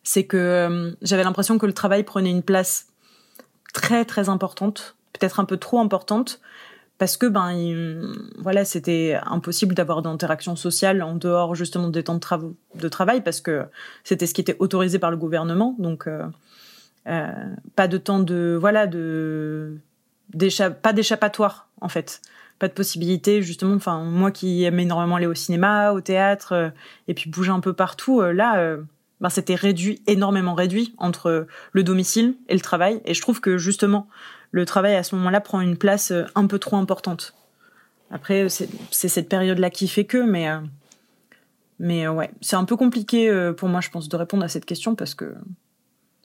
c'est 0.02 0.26
que 0.26 0.36
euh, 0.36 0.90
j'avais 1.00 1.24
l'impression 1.24 1.56
que 1.56 1.64
le 1.64 1.72
travail 1.72 2.02
prenait 2.02 2.30
une 2.30 2.42
place 2.42 2.88
très 3.72 4.04
très 4.04 4.28
importante, 4.28 4.94
peut-être 5.14 5.40
un 5.40 5.46
peu 5.46 5.56
trop 5.56 5.80
importante, 5.80 6.42
parce 6.98 7.16
que 7.16 7.24
ben 7.24 8.12
voilà 8.36 8.66
c'était 8.66 9.18
impossible 9.24 9.74
d'avoir 9.74 10.02
d'interaction 10.02 10.54
sociale 10.54 11.02
en 11.02 11.14
dehors 11.14 11.54
justement 11.54 11.88
des 11.88 12.02
temps 12.02 12.20
de, 12.74 12.88
travail 12.88 13.22
parce 13.22 13.40
que 13.40 13.64
c'était 14.04 14.26
ce 14.26 14.34
qui 14.34 14.42
était 14.42 14.56
autorisé 14.58 14.98
par 14.98 15.10
le 15.10 15.16
gouvernement. 15.16 15.74
Donc 15.78 16.06
euh, 16.06 16.26
euh, 17.06 17.32
pas 17.74 17.88
de 17.88 17.96
temps 17.96 18.18
de 18.18 18.58
voilà 18.60 18.86
de 18.86 19.78
pas 20.82 20.92
d'échappatoire 20.92 21.67
en 21.80 21.88
fait 21.88 22.20
pas 22.58 22.68
de 22.68 22.72
possibilité 22.72 23.42
justement 23.42 23.74
enfin 23.74 24.02
moi 24.02 24.30
qui 24.30 24.64
aime 24.64 24.80
énormément 24.80 25.16
aller 25.16 25.26
au 25.26 25.34
cinéma 25.34 25.92
au 25.92 26.00
théâtre 26.00 26.52
euh, 26.52 26.70
et 27.06 27.14
puis 27.14 27.30
bouger 27.30 27.50
un 27.50 27.60
peu 27.60 27.72
partout 27.72 28.20
là 28.20 28.76
ben 29.20 29.30
c'était 29.30 29.54
réduit 29.54 30.02
énormément 30.06 30.54
réduit 30.54 30.94
entre 30.98 31.46
le 31.72 31.82
domicile 31.82 32.36
et 32.48 32.54
le 32.54 32.60
travail 32.60 33.00
et 33.04 33.14
je 33.14 33.20
trouve 33.20 33.40
que 33.40 33.58
justement 33.58 34.08
le 34.50 34.64
travail 34.64 34.94
à 34.94 35.02
ce 35.02 35.14
moment-là 35.16 35.40
prend 35.40 35.60
une 35.60 35.76
place 35.76 36.10
euh, 36.10 36.24
un 36.34 36.46
peu 36.46 36.58
trop 36.58 36.76
importante. 36.76 37.34
Après, 38.10 38.48
c'est 38.48 39.08
cette 39.08 39.28
période-là 39.28 39.68
qui 39.68 39.86
fait 39.86 40.06
que, 40.06 40.18
mais, 40.18 40.48
euh, 40.48 40.60
mais 41.78 42.06
euh, 42.06 42.12
ouais, 42.12 42.30
c'est 42.40 42.56
un 42.56 42.64
peu 42.64 42.76
compliqué 42.76 43.30
pour 43.56 43.68
moi, 43.68 43.82
je 43.82 43.90
pense, 43.90 44.08
de 44.08 44.16
répondre 44.16 44.44
à 44.44 44.48
cette 44.48 44.64
question 44.64 44.94
parce 44.94 45.14
que 45.14 45.34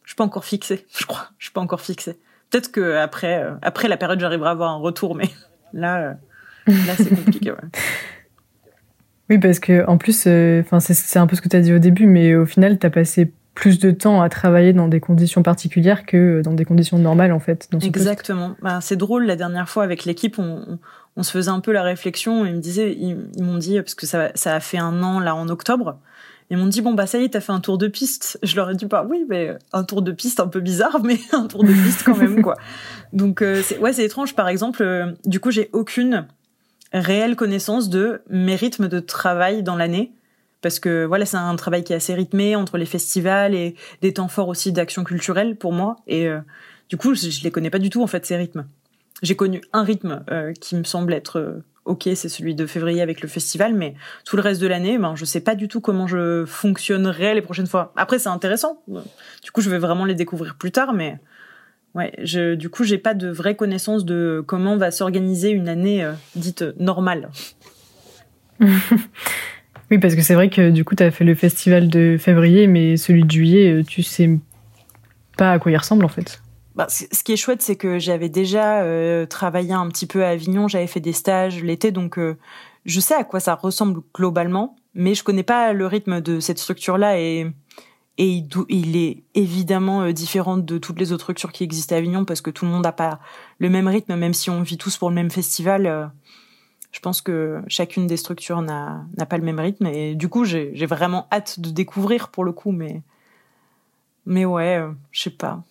je 0.03 0.11
suis 0.11 0.15
pas 0.15 0.23
encore 0.23 0.45
fixée, 0.45 0.87
je 0.97 1.05
crois. 1.05 1.27
Je 1.37 1.45
suis 1.45 1.53
pas 1.53 1.61
encore 1.61 1.81
fixée. 1.81 2.17
Peut-être 2.53 2.71
que 2.71 2.97
après, 2.97 3.43
après 3.63 3.87
la 3.87 3.97
période, 3.97 4.19
j'arriverai 4.19 4.49
à 4.49 4.51
avoir 4.51 4.69
un 4.69 4.77
retour, 4.77 5.15
mais 5.15 5.27
là, 5.73 6.17
là, 6.67 6.93
c'est 6.95 7.09
compliqué. 7.09 7.51
Ouais. 7.51 7.57
Oui, 9.29 9.39
parce 9.39 9.59
que 9.59 9.87
en 9.87 9.97
plus, 9.97 10.27
enfin, 10.59 10.81
c'est 10.81 11.17
un 11.17 11.27
peu 11.27 11.37
ce 11.37 11.41
que 11.41 11.47
tu 11.47 11.55
as 11.55 11.61
dit 11.61 11.73
au 11.73 11.79
début, 11.79 12.05
mais 12.07 12.35
au 12.35 12.45
final, 12.45 12.77
tu 12.77 12.85
as 12.85 12.89
passé 12.89 13.31
plus 13.53 13.79
de 13.79 13.91
temps 13.91 14.21
à 14.21 14.29
travailler 14.29 14.73
dans 14.73 14.87
des 14.87 14.99
conditions 14.99 15.43
particulières 15.43 16.05
que 16.05 16.41
dans 16.41 16.53
des 16.53 16.65
conditions 16.65 16.97
normales 16.97 17.31
en 17.31 17.39
fait. 17.39 17.69
Exactement. 17.81 18.55
Bah, 18.61 18.79
c'est 18.81 18.95
drôle 18.95 19.25
la 19.25 19.35
dernière 19.35 19.69
fois 19.69 19.83
avec 19.83 20.05
l'équipe, 20.05 20.39
on, 20.39 20.79
on, 21.15 21.23
se 21.23 21.31
faisait 21.31 21.51
un 21.51 21.61
peu 21.61 21.71
la 21.71 21.83
réflexion. 21.83 22.45
Ils 22.45 22.55
me 22.55 22.59
disaient, 22.59 22.93
ils, 22.93 23.15
m'ont 23.43 23.57
dit 23.57 23.77
parce 23.77 23.95
que 23.95 24.05
ça, 24.05 24.31
ça 24.35 24.55
a 24.55 24.59
fait 24.59 24.79
un 24.79 25.03
an 25.03 25.19
là 25.19 25.35
en 25.35 25.47
octobre. 25.49 25.99
Ils 26.53 26.57
m'ont 26.57 26.67
dit 26.67 26.81
bon 26.81 26.93
bah 26.93 27.07
ça 27.07 27.17
y 27.17 27.23
est 27.23 27.29
t'as 27.29 27.39
fait 27.39 27.51
un 27.51 27.59
tour 27.59 27.79
de 27.79 27.87
piste. 27.87 28.37
Je 28.43 28.55
leur 28.55 28.69
ai 28.69 28.75
dit 28.75 28.85
bah 28.85 29.03
oui 29.09 29.25
mais 29.27 29.57
un 29.71 29.83
tour 29.83 30.03
de 30.03 30.11
piste 30.11 30.39
un 30.39 30.47
peu 30.47 30.59
bizarre 30.59 30.99
mais 31.03 31.19
un 31.31 31.47
tour 31.47 31.63
de 31.63 31.73
piste 31.73 32.03
quand 32.05 32.15
même 32.15 32.43
quoi. 32.43 32.57
Donc 33.11 33.41
euh, 33.41 33.63
ouais 33.81 33.91
c'est 33.91 34.05
étrange 34.05 34.35
par 34.35 34.47
exemple. 34.47 34.83
Euh, 34.83 35.13
du 35.25 35.39
coup 35.39 35.49
j'ai 35.49 35.71
aucune 35.73 36.27
réelle 36.93 37.35
connaissance 37.35 37.89
de 37.89 38.21
mes 38.29 38.55
rythmes 38.55 38.87
de 38.87 38.99
travail 38.99 39.63
dans 39.63 39.75
l'année 39.75 40.13
parce 40.61 40.79
que 40.79 41.05
voilà, 41.05 41.25
c'est 41.25 41.37
un 41.37 41.55
travail 41.55 41.83
qui 41.83 41.91
est 41.91 41.95
assez 41.95 42.13
rythmé 42.13 42.55
entre 42.55 42.77
les 42.77 42.85
festivals 42.85 43.55
et 43.55 43.73
des 44.03 44.13
temps 44.13 44.27
forts 44.27 44.47
aussi 44.47 44.71
d'action 44.71 45.03
culturelle 45.03 45.55
pour 45.55 45.73
moi. 45.73 45.95
Et 46.05 46.27
euh, 46.27 46.39
du 46.87 46.97
coup, 46.97 47.15
je, 47.15 47.31
je 47.31 47.43
les 47.43 47.49
connais 47.49 47.71
pas 47.71 47.79
du 47.79 47.89
tout 47.89 48.03
en 48.03 48.07
fait 48.07 48.27
ces 48.27 48.35
rythmes. 48.35 48.67
J'ai 49.23 49.35
connu 49.35 49.61
un 49.73 49.83
rythme 49.83 50.23
qui 50.61 50.75
me 50.75 50.83
semble 50.83 51.13
être 51.13 51.63
ok, 51.85 52.09
c'est 52.15 52.29
celui 52.29 52.55
de 52.55 52.65
février 52.65 53.01
avec 53.01 53.21
le 53.21 53.27
festival, 53.27 53.73
mais 53.73 53.95
tout 54.25 54.35
le 54.35 54.41
reste 54.41 54.61
de 54.61 54.67
l'année, 54.67 54.97
ben, 54.97 55.15
je 55.15 55.25
sais 55.25 55.41
pas 55.41 55.55
du 55.55 55.67
tout 55.67 55.81
comment 55.81 56.07
je 56.07 56.45
fonctionnerai 56.45 57.33
les 57.33 57.41
prochaines 57.41 57.67
fois. 57.67 57.93
Après, 57.95 58.19
c'est 58.19 58.29
intéressant. 58.29 58.81
Du 58.87 59.51
coup, 59.51 59.61
je 59.61 59.69
vais 59.69 59.79
vraiment 59.79 60.05
les 60.05 60.15
découvrir 60.15 60.55
plus 60.55 60.71
tard, 60.71 60.93
mais 60.93 61.19
ouais, 61.95 62.13
je, 62.23 62.55
du 62.55 62.69
coup, 62.69 62.83
j'ai 62.83 62.97
pas 62.97 63.13
de 63.13 63.27
vraie 63.27 63.55
connaissance 63.55 64.05
de 64.05 64.43
comment 64.45 64.77
va 64.77 64.91
s'organiser 64.91 65.49
une 65.49 65.67
année 65.67 66.03
euh, 66.03 66.13
dite 66.35 66.63
normale. 66.79 67.29
oui, 68.61 69.97
parce 69.99 70.15
que 70.15 70.21
c'est 70.21 70.35
vrai 70.35 70.49
que 70.49 70.69
du 70.69 70.85
coup, 70.85 70.95
tu 70.95 71.03
as 71.03 71.11
fait 71.11 71.25
le 71.25 71.35
festival 71.35 71.89
de 71.89 72.17
février, 72.17 72.67
mais 72.67 72.97
celui 72.97 73.23
de 73.23 73.31
juillet, 73.31 73.73
euh, 73.73 73.83
tu 73.83 74.03
sais 74.03 74.29
pas 75.37 75.51
à 75.51 75.59
quoi 75.59 75.71
il 75.71 75.77
ressemble 75.77 76.05
en 76.05 76.09
fait. 76.09 76.42
Bah, 76.75 76.87
ce 76.89 77.23
qui 77.23 77.33
est 77.33 77.37
chouette, 77.37 77.61
c'est 77.61 77.75
que 77.75 77.99
j'avais 77.99 78.29
déjà 78.29 78.81
euh, 78.81 79.27
travaillé 79.27 79.73
un 79.73 79.87
petit 79.89 80.07
peu 80.07 80.23
à 80.23 80.29
Avignon, 80.29 80.67
j'avais 80.67 80.87
fait 80.87 80.99
des 80.99 81.13
stages 81.13 81.63
l'été, 81.63 81.91
donc 81.91 82.17
euh, 82.17 82.35
je 82.85 82.99
sais 82.99 83.13
à 83.13 83.23
quoi 83.23 83.39
ça 83.39 83.53
ressemble 83.53 84.01
globalement, 84.13 84.75
mais 84.95 85.13
je 85.13 85.23
connais 85.23 85.43
pas 85.43 85.71
le 85.73 85.85
rythme 85.85 86.19
de 86.21 86.39
cette 86.39 86.59
structure-là 86.59 87.19
et 87.19 87.47
et 88.19 88.43
il, 88.69 88.95
est 88.95 89.23
évidemment 89.33 90.03
euh, 90.03 90.11
différent 90.11 90.57
de 90.57 90.77
toutes 90.77 90.99
les 90.99 91.11
autres 91.11 91.23
structures 91.23 91.51
qui 91.51 91.63
existent 91.63 91.95
à 91.95 91.97
Avignon 91.97 92.25
parce 92.25 92.41
que 92.41 92.51
tout 92.51 92.65
le 92.65 92.69
monde 92.69 92.83
n'a 92.83 92.91
pas 92.91 93.19
le 93.57 93.69
même 93.69 93.87
rythme, 93.87 94.15
même 94.15 94.35
si 94.35 94.51
on 94.51 94.61
vit 94.61 94.77
tous 94.77 94.97
pour 94.97 95.09
le 95.09 95.15
même 95.15 95.31
festival. 95.31 96.11
je 96.91 96.99
pense 96.99 97.21
que 97.21 97.63
chacune 97.67 98.05
des 98.05 98.17
structures 98.17 98.61
n'a 98.61 99.05
pas 99.27 99.37
le 99.37 99.43
même 99.43 99.59
rythme 99.59 99.87
et 99.87 100.13
du 100.13 100.29
coup 100.29 100.45
j'ai 100.45 100.71
j'ai 100.75 100.85
vraiment 100.85 101.27
hâte 101.31 101.59
de 101.59 101.71
découvrir 101.71 102.29
pour 102.29 102.43
le 102.43 102.51
coup, 102.51 102.71
mais 102.71 103.01
mais 104.27 104.45
ouais, 104.45 104.79
je 105.11 105.21
sais 105.21 105.29
pas. 105.31 105.63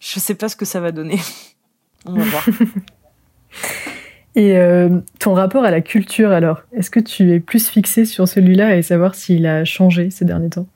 Je 0.00 0.18
sais 0.18 0.34
pas 0.34 0.48
ce 0.48 0.56
que 0.56 0.64
ça 0.64 0.80
va 0.80 0.90
donner. 0.92 1.20
On 2.06 2.14
va 2.14 2.24
voir. 2.24 2.46
Et 4.34 4.56
euh, 4.56 5.00
ton 5.18 5.34
rapport 5.34 5.64
à 5.64 5.70
la 5.70 5.80
culture, 5.80 6.30
alors, 6.30 6.62
est-ce 6.72 6.90
que 6.90 7.00
tu 7.00 7.32
es 7.32 7.40
plus 7.40 7.68
fixé 7.68 8.04
sur 8.04 8.28
celui-là 8.28 8.76
et 8.76 8.82
savoir 8.82 9.14
s'il 9.14 9.46
a 9.46 9.64
changé 9.64 10.10
ces 10.10 10.24
derniers 10.24 10.50
temps? 10.50 10.68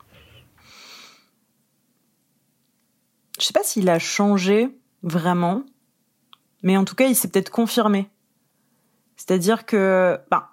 Je 3.38 3.44
sais 3.44 3.52
pas 3.52 3.62
s'il 3.62 3.88
a 3.88 3.98
changé 3.98 4.68
vraiment, 5.02 5.64
mais 6.62 6.76
en 6.76 6.84
tout 6.84 6.94
cas, 6.94 7.06
il 7.06 7.14
s'est 7.14 7.28
peut-être 7.28 7.50
confirmé. 7.50 8.08
C'est-à-dire 9.16 9.66
que, 9.66 10.18
bah, 10.30 10.50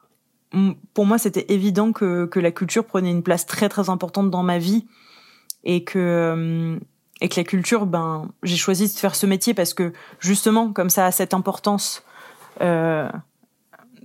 pour 0.94 1.06
moi, 1.06 1.18
c'était 1.18 1.46
évident 1.50 1.94
que, 1.94 2.26
que 2.26 2.40
la 2.40 2.52
culture 2.52 2.86
prenait 2.86 3.12
une 3.12 3.24
place 3.24 3.46
très 3.46 3.70
très 3.70 3.90
importante 3.90 4.30
dans 4.30 4.44
ma 4.44 4.60
vie 4.60 4.86
et 5.64 5.84
que 5.84 6.00
euh, 6.00 6.80
et 7.22 7.30
que 7.30 7.40
la 7.40 7.44
culture, 7.44 7.86
ben, 7.86 8.30
j'ai 8.44 8.58
choisi 8.58 8.88
de 8.92 8.98
faire 8.98 9.16
ce 9.16 9.26
métier 9.26 9.54
parce 9.54 9.74
que 9.74 9.94
justement, 10.20 10.74
comme 10.74 10.90
ça 10.90 11.06
a 11.06 11.12
cette 11.12 11.34
importance 11.34 12.04
euh, 12.62 13.10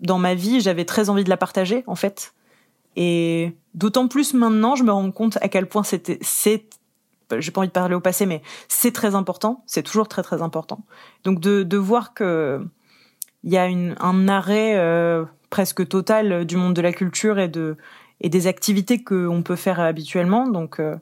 dans 0.01 0.19
ma 0.19 0.35
vie, 0.35 0.61
j'avais 0.61 0.85
très 0.85 1.09
envie 1.09 1.25
de 1.25 1.31
la 1.31 1.37
partager 1.37 1.83
en 1.87 1.97
fait. 1.97 2.35
Et 2.95 3.57
d'autant 3.75 4.09
plus 4.09 4.35
maintenant, 4.35 4.75
je 4.77 4.85
me 4.85 4.93
rends 4.93 5.11
compte 5.11 5.39
à 5.41 5.49
quel 5.49 5.67
point 5.67 5.83
c'était, 5.83 6.19
c'est, 6.21 6.67
j'ai 7.39 7.51
pas 7.51 7.61
envie 7.61 7.69
de 7.69 7.73
parler 7.73 7.95
au 7.95 8.01
passé, 8.01 8.27
mais 8.27 8.43
c'est 8.69 8.93
très 8.93 9.15
important. 9.15 9.65
C'est 9.67 9.83
toujours 9.83 10.09
très 10.09 10.23
très 10.23 10.43
important. 10.43 10.85
Donc 11.25 11.41
de 11.41 11.77
voir 11.77 12.15
que 12.15 12.67
il 13.47 13.53
y 13.53 13.59
a 13.59 13.65
un 13.65 14.29
arrêt 14.29 14.77
euh, 14.77 15.25
presque 15.51 15.87
total 15.89 16.45
du 16.45 16.57
monde 16.57 16.75
de 16.75 16.83
la 16.83 16.93
culture 16.93 17.39
et 17.39 17.49
de 17.49 17.77
et 18.21 18.29
des 18.29 18.47
activités 18.47 19.03
qu'on 19.03 19.43
peut 19.43 19.57
faire 19.57 19.79
habituellement. 19.79 20.49
Donc 20.49 20.81
euh, 20.81 20.97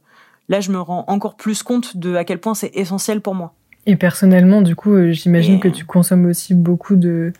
là, 0.49 0.61
je 0.61 0.71
me 0.71 0.81
rends 0.81 1.05
encore 1.09 1.37
plus 1.37 1.63
compte 1.63 1.97
de 1.97 2.15
à 2.15 2.25
quel 2.25 2.39
point 2.39 2.55
c'est 2.55 2.71
essentiel 2.75 3.21
pour 3.21 3.35
moi. 3.35 3.55
Et 3.87 3.97
personnellement, 3.97 4.63
du 4.63 4.75
coup, 4.75 4.93
euh, 4.93 5.13
j'imagine 5.13 5.61
que 5.61 5.69
tu 5.69 5.85
consommes 5.85 6.27
aussi 6.27 6.55
beaucoup 6.55 6.97
de, 6.97 7.33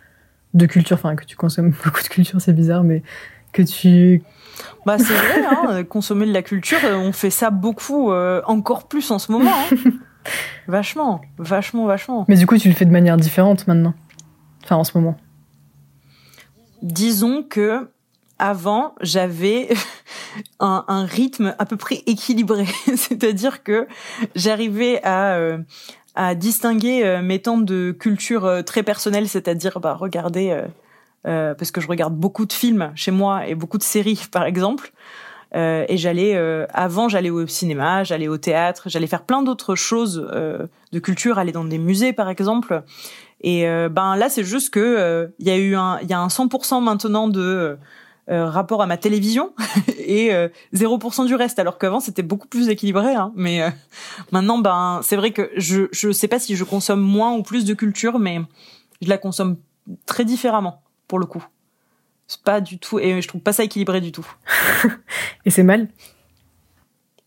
de 0.53 0.67
culture, 0.67 0.97
enfin 0.97 1.17
que 1.17 1.25
tu 1.25 1.37
consommes 1.37 1.73
beaucoup 1.85 2.03
de 2.03 2.09
culture, 2.09 2.41
c'est 2.41 2.53
bizarre, 2.53 2.85
mais 2.85 3.03
que 3.53 3.63
tu... 3.63 4.23
Bah 4.87 4.99
c'est 4.99 5.15
vrai, 5.15 5.45
hein, 5.45 5.85
consommer 5.85 6.27
de 6.27 6.33
la 6.33 6.43
culture, 6.43 6.79
euh, 6.85 6.97
on 6.97 7.13
fait 7.13 7.31
ça 7.31 7.51
beaucoup, 7.51 8.13
euh, 8.13 8.41
encore 8.47 8.87
plus 8.87 9.11
en 9.11 9.19
ce 9.19 9.33
moment. 9.33 9.51
Hein. 9.51 9.91
vachement, 10.69 11.23
vachement, 11.39 11.87
vachement. 11.87 12.25
Mais 12.29 12.37
du 12.37 12.47
coup, 12.47 12.57
tu 12.57 12.69
le 12.69 12.75
fais 12.75 12.85
de 12.85 12.93
manière 12.93 13.17
différente 13.17 13.67
maintenant, 13.67 13.95
enfin 14.63 14.77
en 14.77 14.85
ce 14.85 14.97
moment. 14.97 15.17
Disons 16.83 17.43
que 17.43 17.89
avant, 18.39 18.95
j'avais 19.01 19.69
un, 20.61 21.05
rythme 21.05 21.55
à 21.59 21.67
peu 21.67 21.77
près 21.77 22.03
équilibré, 22.07 22.67
c'est-à-dire 22.97 23.63
que 23.63 23.87
j'arrivais 24.35 25.03
à 25.03 25.35
euh, 25.35 25.59
à 26.17 26.35
distinguer 26.35 27.05
euh, 27.05 27.23
mes 27.23 27.41
temps 27.41 27.59
de 27.59 27.91
culture 27.91 28.45
euh, 28.45 28.63
très 28.63 28.85
personnelle, 28.85 29.29
c'est-à-dire 29.29 29.81
bah, 29.81 29.95
regarder 29.95 30.63
parce 31.25 31.71
que 31.71 31.81
je 31.81 31.89
regarde 31.89 32.15
beaucoup 32.15 32.45
de 32.45 32.53
films 32.53 32.93
chez 32.95 33.11
moi 33.11 33.47
et 33.47 33.55
beaucoup 33.55 33.79
de 33.79 33.83
séries 33.83 34.27
par 34.33 34.45
exemple. 34.45 34.93
et 35.55 35.97
j'allais 35.97 36.37
avant 36.75 37.09
j'allais 37.09 37.31
au 37.31 37.47
cinéma, 37.47 38.05
j'allais 38.05 38.29
au 38.29 38.37
théâtre, 38.37 38.89
j'allais 38.91 39.07
faire 39.07 39.23
plein 39.23 39.43
d'autres 39.43 39.75
choses 39.75 40.17
de 40.17 40.99
culture, 40.99 41.39
aller 41.39 41.53
dans 41.53 41.65
des 41.65 41.79
musées 41.79 42.13
par 42.13 42.29
exemple. 42.29 42.83
Et 43.41 43.65
ben 43.89 44.17
là 44.17 44.29
c'est 44.29 44.45
juste 44.45 44.69
que 44.69 45.33
il 45.39 45.49
y 45.49 45.51
a 45.51 45.57
eu 45.57 45.75
un 45.77 45.99
il 46.03 46.11
y 46.11 46.13
a 46.13 46.21
un 46.21 46.29
100% 46.29 46.83
maintenant 46.83 47.27
de 47.27 47.79
euh, 48.31 48.49
rapport 48.49 48.81
à 48.81 48.87
ma 48.87 48.97
télévision 48.97 49.53
et 49.99 50.31
0% 50.73 51.23
euh, 51.23 51.27
du 51.27 51.35
reste. 51.35 51.59
Alors 51.59 51.77
qu'avant 51.77 52.01
c'était 52.01 52.23
beaucoup 52.23 52.49
plus 52.49 52.71
équilibré 52.71 53.15
hein. 53.15 53.33
mais 53.37 53.63
euh, 53.63 53.69
maintenant 54.33 54.57
ben 54.57 55.01
c'est 55.03 55.17
vrai 55.17 55.31
que 55.31 55.51
je 55.59 55.89
je 55.93 56.11
sais 56.11 56.27
pas 56.27 56.39
si 56.39 56.57
je 56.57 56.65
consomme 56.65 57.03
moins 57.03 57.35
ou 57.35 57.43
plus 57.43 57.67
de 57.67 57.75
culture 57.75 58.19
mais 58.19 58.41
je 59.03 59.11
la 59.11 59.19
consomme 59.19 59.59
très 60.07 60.25
différemment 60.25 60.83
pour 61.07 61.19
le 61.19 61.27
coup. 61.27 61.45
C'est 62.27 62.41
pas 62.41 62.63
du 62.63 62.79
tout 62.79 62.99
et 62.99 63.21
je 63.21 63.29
trouve 63.29 63.43
pas 63.43 63.53
ça 63.53 63.63
équilibré 63.63 64.01
du 64.01 64.11
tout. 64.11 64.27
Et 65.45 65.51
c'est 65.51 65.63
mal? 65.63 65.89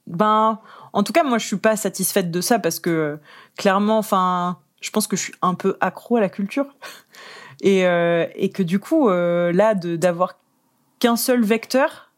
Ben 0.08 0.60
en 0.94 1.04
tout 1.04 1.14
cas 1.14 1.24
moi 1.24 1.38
je 1.38 1.46
suis 1.46 1.58
pas 1.58 1.76
satisfaite 1.76 2.32
de 2.32 2.42
ça 2.42 2.58
parce 2.58 2.80
que 2.80 3.20
clairement 3.56 4.00
enfin 4.00 4.58
je 4.82 4.90
pense 4.90 5.06
que 5.06 5.16
je 5.16 5.22
suis 5.22 5.36
un 5.44 5.54
peu 5.54 5.78
accro 5.80 6.16
à 6.18 6.22
la 6.22 6.30
culture. 6.30 6.66
Et 7.62 7.82
et 7.82 8.50
que 8.50 8.64
du 8.64 8.80
coup 8.80 9.10
là 9.10 9.76
d'avoir 9.76 10.38
qu'un 11.00 11.16
seul 11.16 11.44
vecteur, 11.44 12.12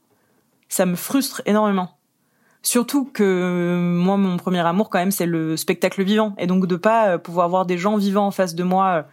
ça 0.70 0.86
me 0.86 0.96
frustre 0.96 1.42
énormément. 1.46 2.00
Surtout 2.62 3.06
que 3.06 3.94
moi, 3.96 4.18
mon 4.18 4.38
premier 4.38 4.60
amour, 4.60 4.90
quand 4.90 5.00
même, 5.00 5.12
c'est 5.12 5.26
le 5.26 5.56
spectacle 5.56 6.04
vivant. 6.04 6.36
Et 6.38 6.48
donc 6.48 6.68
de 6.68 6.76
pas 6.76 7.10
euh, 7.10 7.18
pouvoir 7.18 7.48
voir 7.50 7.66
des 7.66 7.78
gens 7.78 7.96
vivants 7.98 8.28
en 8.28 8.32
face 8.32 8.54
de 8.54 8.64
moi 8.64 8.88
euh, 8.88 9.04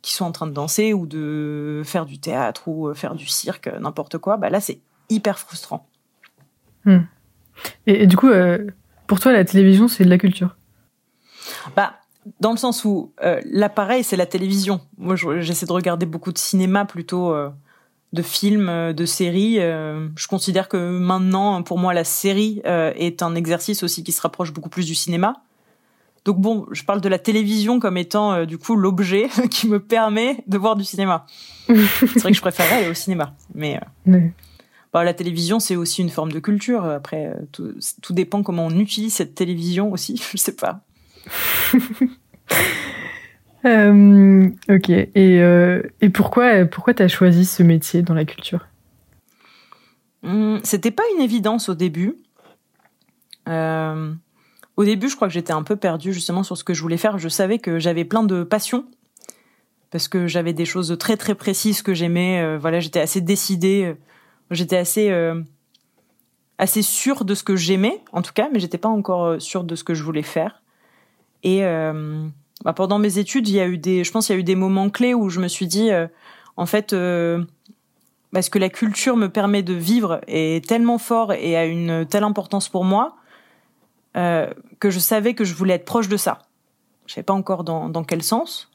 qui 0.00 0.14
sont 0.14 0.24
en 0.24 0.32
train 0.32 0.46
de 0.46 0.52
danser 0.52 0.94
ou 0.94 1.06
de 1.06 1.82
faire 1.84 2.06
du 2.06 2.18
théâtre 2.18 2.66
ou 2.66 2.88
euh, 2.88 2.94
faire 2.94 3.14
du 3.14 3.26
cirque, 3.26 3.68
n'importe 3.80 4.18
quoi, 4.18 4.36
bah 4.36 4.48
là, 4.48 4.60
c'est 4.60 4.80
hyper 5.10 5.38
frustrant. 5.38 5.86
Hmm. 6.86 7.00
Et, 7.86 8.06
du 8.06 8.16
coup, 8.16 8.30
pour 9.06 9.20
toi, 9.20 9.32
la 9.32 9.44
télévision, 9.44 9.86
c'est 9.86 10.04
de 10.04 10.10
la 10.10 10.18
culture? 10.18 10.56
Bah, 11.76 11.94
dans 12.40 12.50
le 12.50 12.56
sens 12.56 12.84
où 12.84 13.12
l'appareil, 13.44 14.02
c'est 14.02 14.16
la 14.16 14.26
télévision. 14.26 14.80
Moi, 14.98 15.14
j'essaie 15.14 15.66
de 15.66 15.72
regarder 15.72 16.04
beaucoup 16.04 16.32
de 16.32 16.38
cinéma 16.38 16.84
plutôt 16.84 17.34
de 18.14 18.22
films, 18.22 18.68
euh, 18.68 18.92
de 18.92 19.04
séries. 19.04 19.58
Euh, 19.58 20.08
je 20.16 20.28
considère 20.28 20.68
que 20.68 20.76
maintenant, 20.76 21.62
pour 21.62 21.78
moi, 21.78 21.92
la 21.92 22.04
série 22.04 22.62
euh, 22.64 22.92
est 22.96 23.22
un 23.22 23.34
exercice 23.34 23.82
aussi 23.82 24.04
qui 24.04 24.12
se 24.12 24.22
rapproche 24.22 24.52
beaucoup 24.52 24.68
plus 24.68 24.86
du 24.86 24.94
cinéma. 24.94 25.34
Donc 26.24 26.40
bon, 26.40 26.64
je 26.70 26.84
parle 26.84 27.02
de 27.02 27.08
la 27.08 27.18
télévision 27.18 27.80
comme 27.80 27.98
étant 27.98 28.46
du 28.46 28.56
coup 28.56 28.76
l'objet 28.76 29.28
qui 29.50 29.68
me 29.68 29.78
permet 29.78 30.42
de 30.46 30.56
voir 30.56 30.74
du 30.74 30.84
cinéma. 30.84 31.26
c'est 31.66 32.20
vrai 32.20 32.30
que 32.30 32.36
je 32.36 32.40
préférerais 32.40 32.76
aller 32.76 32.88
au 32.88 32.94
cinéma, 32.94 33.34
mais 33.54 33.78
bah, 34.90 35.04
la 35.04 35.12
télévision 35.12 35.60
c'est 35.60 35.76
aussi 35.76 36.00
une 36.00 36.08
forme 36.08 36.32
de 36.32 36.38
culture. 36.38 36.86
Après, 36.86 37.36
tout, 37.52 37.74
tout 38.00 38.14
dépend 38.14 38.42
comment 38.42 38.64
on 38.64 38.78
utilise 38.78 39.12
cette 39.12 39.34
télévision 39.34 39.92
aussi. 39.92 40.16
Je 40.32 40.38
sais 40.38 40.56
pas. 40.56 40.80
Euh, 43.64 44.48
ok. 44.68 44.90
Et, 44.90 45.10
euh, 45.16 45.82
et 46.00 46.10
pourquoi, 46.10 46.64
pourquoi 46.66 46.94
tu 46.94 47.02
as 47.02 47.08
choisi 47.08 47.44
ce 47.44 47.62
métier 47.62 48.02
dans 48.02 48.14
la 48.14 48.24
culture? 48.24 48.66
Hum, 50.22 50.60
C'était 50.62 50.90
pas 50.90 51.04
une 51.16 51.22
évidence 51.22 51.68
au 51.68 51.74
début. 51.74 52.16
Euh, 53.48 54.12
au 54.76 54.84
début, 54.84 55.08
je 55.08 55.16
crois 55.16 55.28
que 55.28 55.34
j'étais 55.34 55.52
un 55.52 55.62
peu 55.62 55.76
perdue 55.76 56.12
justement 56.12 56.42
sur 56.42 56.56
ce 56.56 56.64
que 56.64 56.74
je 56.74 56.82
voulais 56.82 56.96
faire. 56.96 57.18
Je 57.18 57.28
savais 57.28 57.58
que 57.58 57.78
j'avais 57.78 58.04
plein 58.04 58.22
de 58.22 58.42
passions 58.42 58.84
parce 59.90 60.08
que 60.08 60.26
j'avais 60.26 60.52
des 60.52 60.64
choses 60.64 60.96
très 60.98 61.16
très 61.16 61.34
précises 61.34 61.82
que 61.82 61.94
j'aimais. 61.94 62.56
Voilà, 62.56 62.80
j'étais 62.80 63.00
assez 63.00 63.20
décidée. 63.20 63.94
J'étais 64.50 64.76
assez 64.76 65.12
assez 66.58 66.82
sûre 66.82 67.24
de 67.24 67.34
ce 67.34 67.44
que 67.44 67.54
j'aimais 67.54 68.00
en 68.12 68.22
tout 68.22 68.32
cas, 68.32 68.48
mais 68.52 68.58
j'étais 68.58 68.78
pas 68.78 68.88
encore 68.88 69.40
sûre 69.40 69.62
de 69.62 69.76
ce 69.76 69.84
que 69.84 69.94
je 69.94 70.02
voulais 70.02 70.22
faire. 70.22 70.62
Et 71.44 71.62
bah, 72.64 72.72
pendant 72.72 72.98
mes 72.98 73.18
études, 73.18 73.48
il 73.48 73.54
y 73.54 73.60
a 73.60 73.66
eu 73.66 73.78
des, 73.78 74.04
je 74.04 74.10
pense, 74.10 74.28
il 74.28 74.32
y 74.32 74.34
a 74.34 74.38
eu 74.38 74.44
des 74.44 74.56
moments 74.56 74.90
clés 74.90 75.14
où 75.14 75.28
je 75.28 75.40
me 75.40 75.48
suis 75.48 75.66
dit, 75.66 75.90
euh, 75.90 76.06
en 76.56 76.66
fait, 76.66 76.92
euh, 76.92 77.44
parce 78.32 78.48
que 78.48 78.58
la 78.58 78.68
culture 78.68 79.16
me 79.16 79.28
permet 79.28 79.62
de 79.62 79.74
vivre 79.74 80.20
est 80.26 80.66
tellement 80.66 80.98
fort 80.98 81.32
et 81.32 81.56
a 81.56 81.66
une 81.66 82.06
telle 82.06 82.24
importance 82.24 82.68
pour 82.68 82.84
moi 82.84 83.16
euh, 84.16 84.48
que 84.80 84.90
je 84.90 84.98
savais 84.98 85.34
que 85.34 85.44
je 85.44 85.54
voulais 85.54 85.74
être 85.74 85.84
proche 85.84 86.08
de 86.08 86.16
ça. 86.16 86.38
Je 87.06 87.14
savais 87.14 87.24
pas 87.24 87.34
encore 87.34 87.64
dans, 87.64 87.88
dans 87.88 88.04
quel 88.04 88.22
sens. 88.22 88.70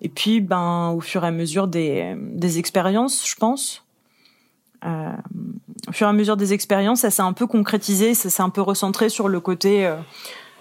Et 0.00 0.08
puis, 0.08 0.40
ben, 0.40 0.90
au 0.90 1.00
fur 1.00 1.24
et 1.24 1.28
à 1.28 1.30
mesure 1.30 1.66
des, 1.66 2.14
des 2.16 2.58
expériences, 2.58 3.28
je 3.28 3.34
pense, 3.34 3.84
euh, 4.84 5.12
au 5.88 5.92
fur 5.92 6.06
et 6.06 6.10
à 6.10 6.12
mesure 6.12 6.36
des 6.36 6.52
expériences, 6.52 7.00
ça 7.00 7.10
s'est 7.10 7.22
un 7.22 7.32
peu 7.32 7.46
concrétisé, 7.46 8.14
ça 8.14 8.30
s'est 8.30 8.42
un 8.42 8.50
peu 8.50 8.60
recentré 8.60 9.08
sur 9.08 9.28
le 9.28 9.40
côté, 9.40 9.86
euh, 9.86 9.96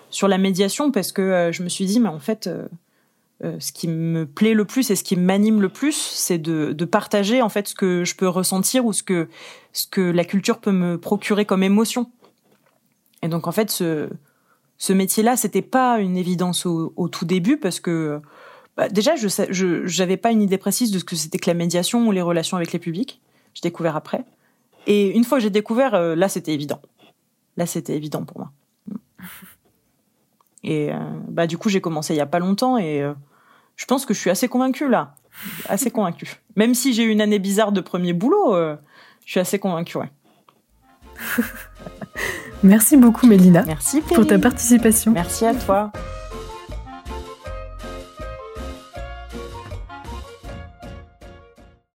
sur 0.09 0.27
la 0.27 0.37
médiation, 0.37 0.91
parce 0.91 1.11
que 1.11 1.21
euh, 1.21 1.51
je 1.51 1.63
me 1.63 1.69
suis 1.69 1.85
dit, 1.85 1.99
mais 1.99 2.09
en 2.09 2.19
fait, 2.19 2.47
euh, 2.47 2.67
euh, 3.43 3.57
ce 3.59 3.71
qui 3.71 3.87
me 3.87 4.25
plaît 4.25 4.53
le 4.53 4.65
plus 4.65 4.89
et 4.89 4.95
ce 4.95 5.03
qui 5.03 5.15
m'anime 5.15 5.61
le 5.61 5.69
plus, 5.69 5.95
c'est 5.95 6.37
de, 6.37 6.73
partager 6.85 7.41
en 7.41 7.49
fait 7.49 7.67
ce 7.67 7.75
que 7.75 8.03
je 8.03 8.15
peux 8.15 8.27
ressentir 8.27 8.85
ou 8.85 8.93
ce 8.93 9.03
que 9.03 9.27
ce 9.73 9.85
que 9.87 10.01
la 10.01 10.25
culture 10.25 10.59
peut 10.59 10.71
me 10.71 10.97
procurer 10.97 11.45
comme 11.45 11.63
émotion. 11.63 12.09
Et 13.21 13.27
donc 13.27 13.47
en 13.47 13.51
fait, 13.51 13.69
ce 13.69 14.93
métier-là, 14.93 15.35
c'était 15.35 15.61
pas 15.61 15.99
une 15.99 16.17
évidence 16.17 16.65
au, 16.65 17.07
tout 17.09 17.25
début 17.25 17.57
parce 17.57 17.79
que 17.79 18.19
bah, 18.75 18.89
déjà, 18.89 19.15
je 19.15 19.85
j'avais 19.85 20.17
pas 20.17 20.31
une 20.31 20.41
idée 20.41 20.57
précise 20.57 20.89
de 20.89 20.97
ce 20.97 21.03
que 21.03 21.15
c'était 21.15 21.37
que 21.37 21.49
la 21.49 21.53
médiation 21.53 22.07
ou 22.07 22.11
les 22.11 22.21
relations 22.21 22.57
avec 22.57 22.71
les 22.71 22.79
publics. 22.79 23.21
J'ai 23.53 23.61
découvert 23.61 23.95
après. 23.95 24.23
Et 24.87 25.15
une 25.15 25.23
fois 25.23 25.37
que 25.37 25.43
j'ai 25.43 25.49
découvert, 25.51 25.99
là, 26.15 26.29
c'était 26.29 26.53
évident. 26.53 26.81
Là, 27.57 27.65
c'était 27.65 27.95
évident 27.95 28.23
pour 28.23 28.37
moi. 28.39 28.51
Et 30.67 30.91
euh, 30.91 30.97
bah 31.29 31.47
du 31.47 31.57
coup, 31.57 31.69
j'ai 31.69 31.79
commencé 31.79 32.13
il 32.13 32.17
y 32.17 32.21
a 32.21 32.25
pas 32.25 32.39
longtemps 32.39 32.77
et 32.77 33.01
euh, 33.01 33.13
je 33.77 33.85
pense 33.85 34.05
que 34.05 34.13
je 34.13 34.19
suis 34.19 34.29
assez 34.29 34.49
convaincue 34.49 34.89
là, 34.89 35.15
assez 35.69 35.91
convaincue. 35.91 36.41
Même 36.57 36.75
si 36.75 36.93
j'ai 36.93 37.03
eu 37.03 37.09
une 37.09 37.21
année 37.21 37.39
bizarre 37.39 37.71
de 37.71 37.79
premier 37.79 38.11
boulot, 38.11 38.53
euh, 38.53 38.75
je 39.25 39.31
suis 39.31 39.39
assez 39.39 39.59
convaincue, 39.59 39.97
ouais. 39.97 40.11
Merci 42.63 42.97
beaucoup 42.97 43.27
Mélina. 43.27 43.63
Merci 43.65 44.01
pour 44.01 44.27
ta 44.27 44.37
participation. 44.37 45.13
Merci 45.13 45.45
à 45.45 45.55
toi. 45.55 45.93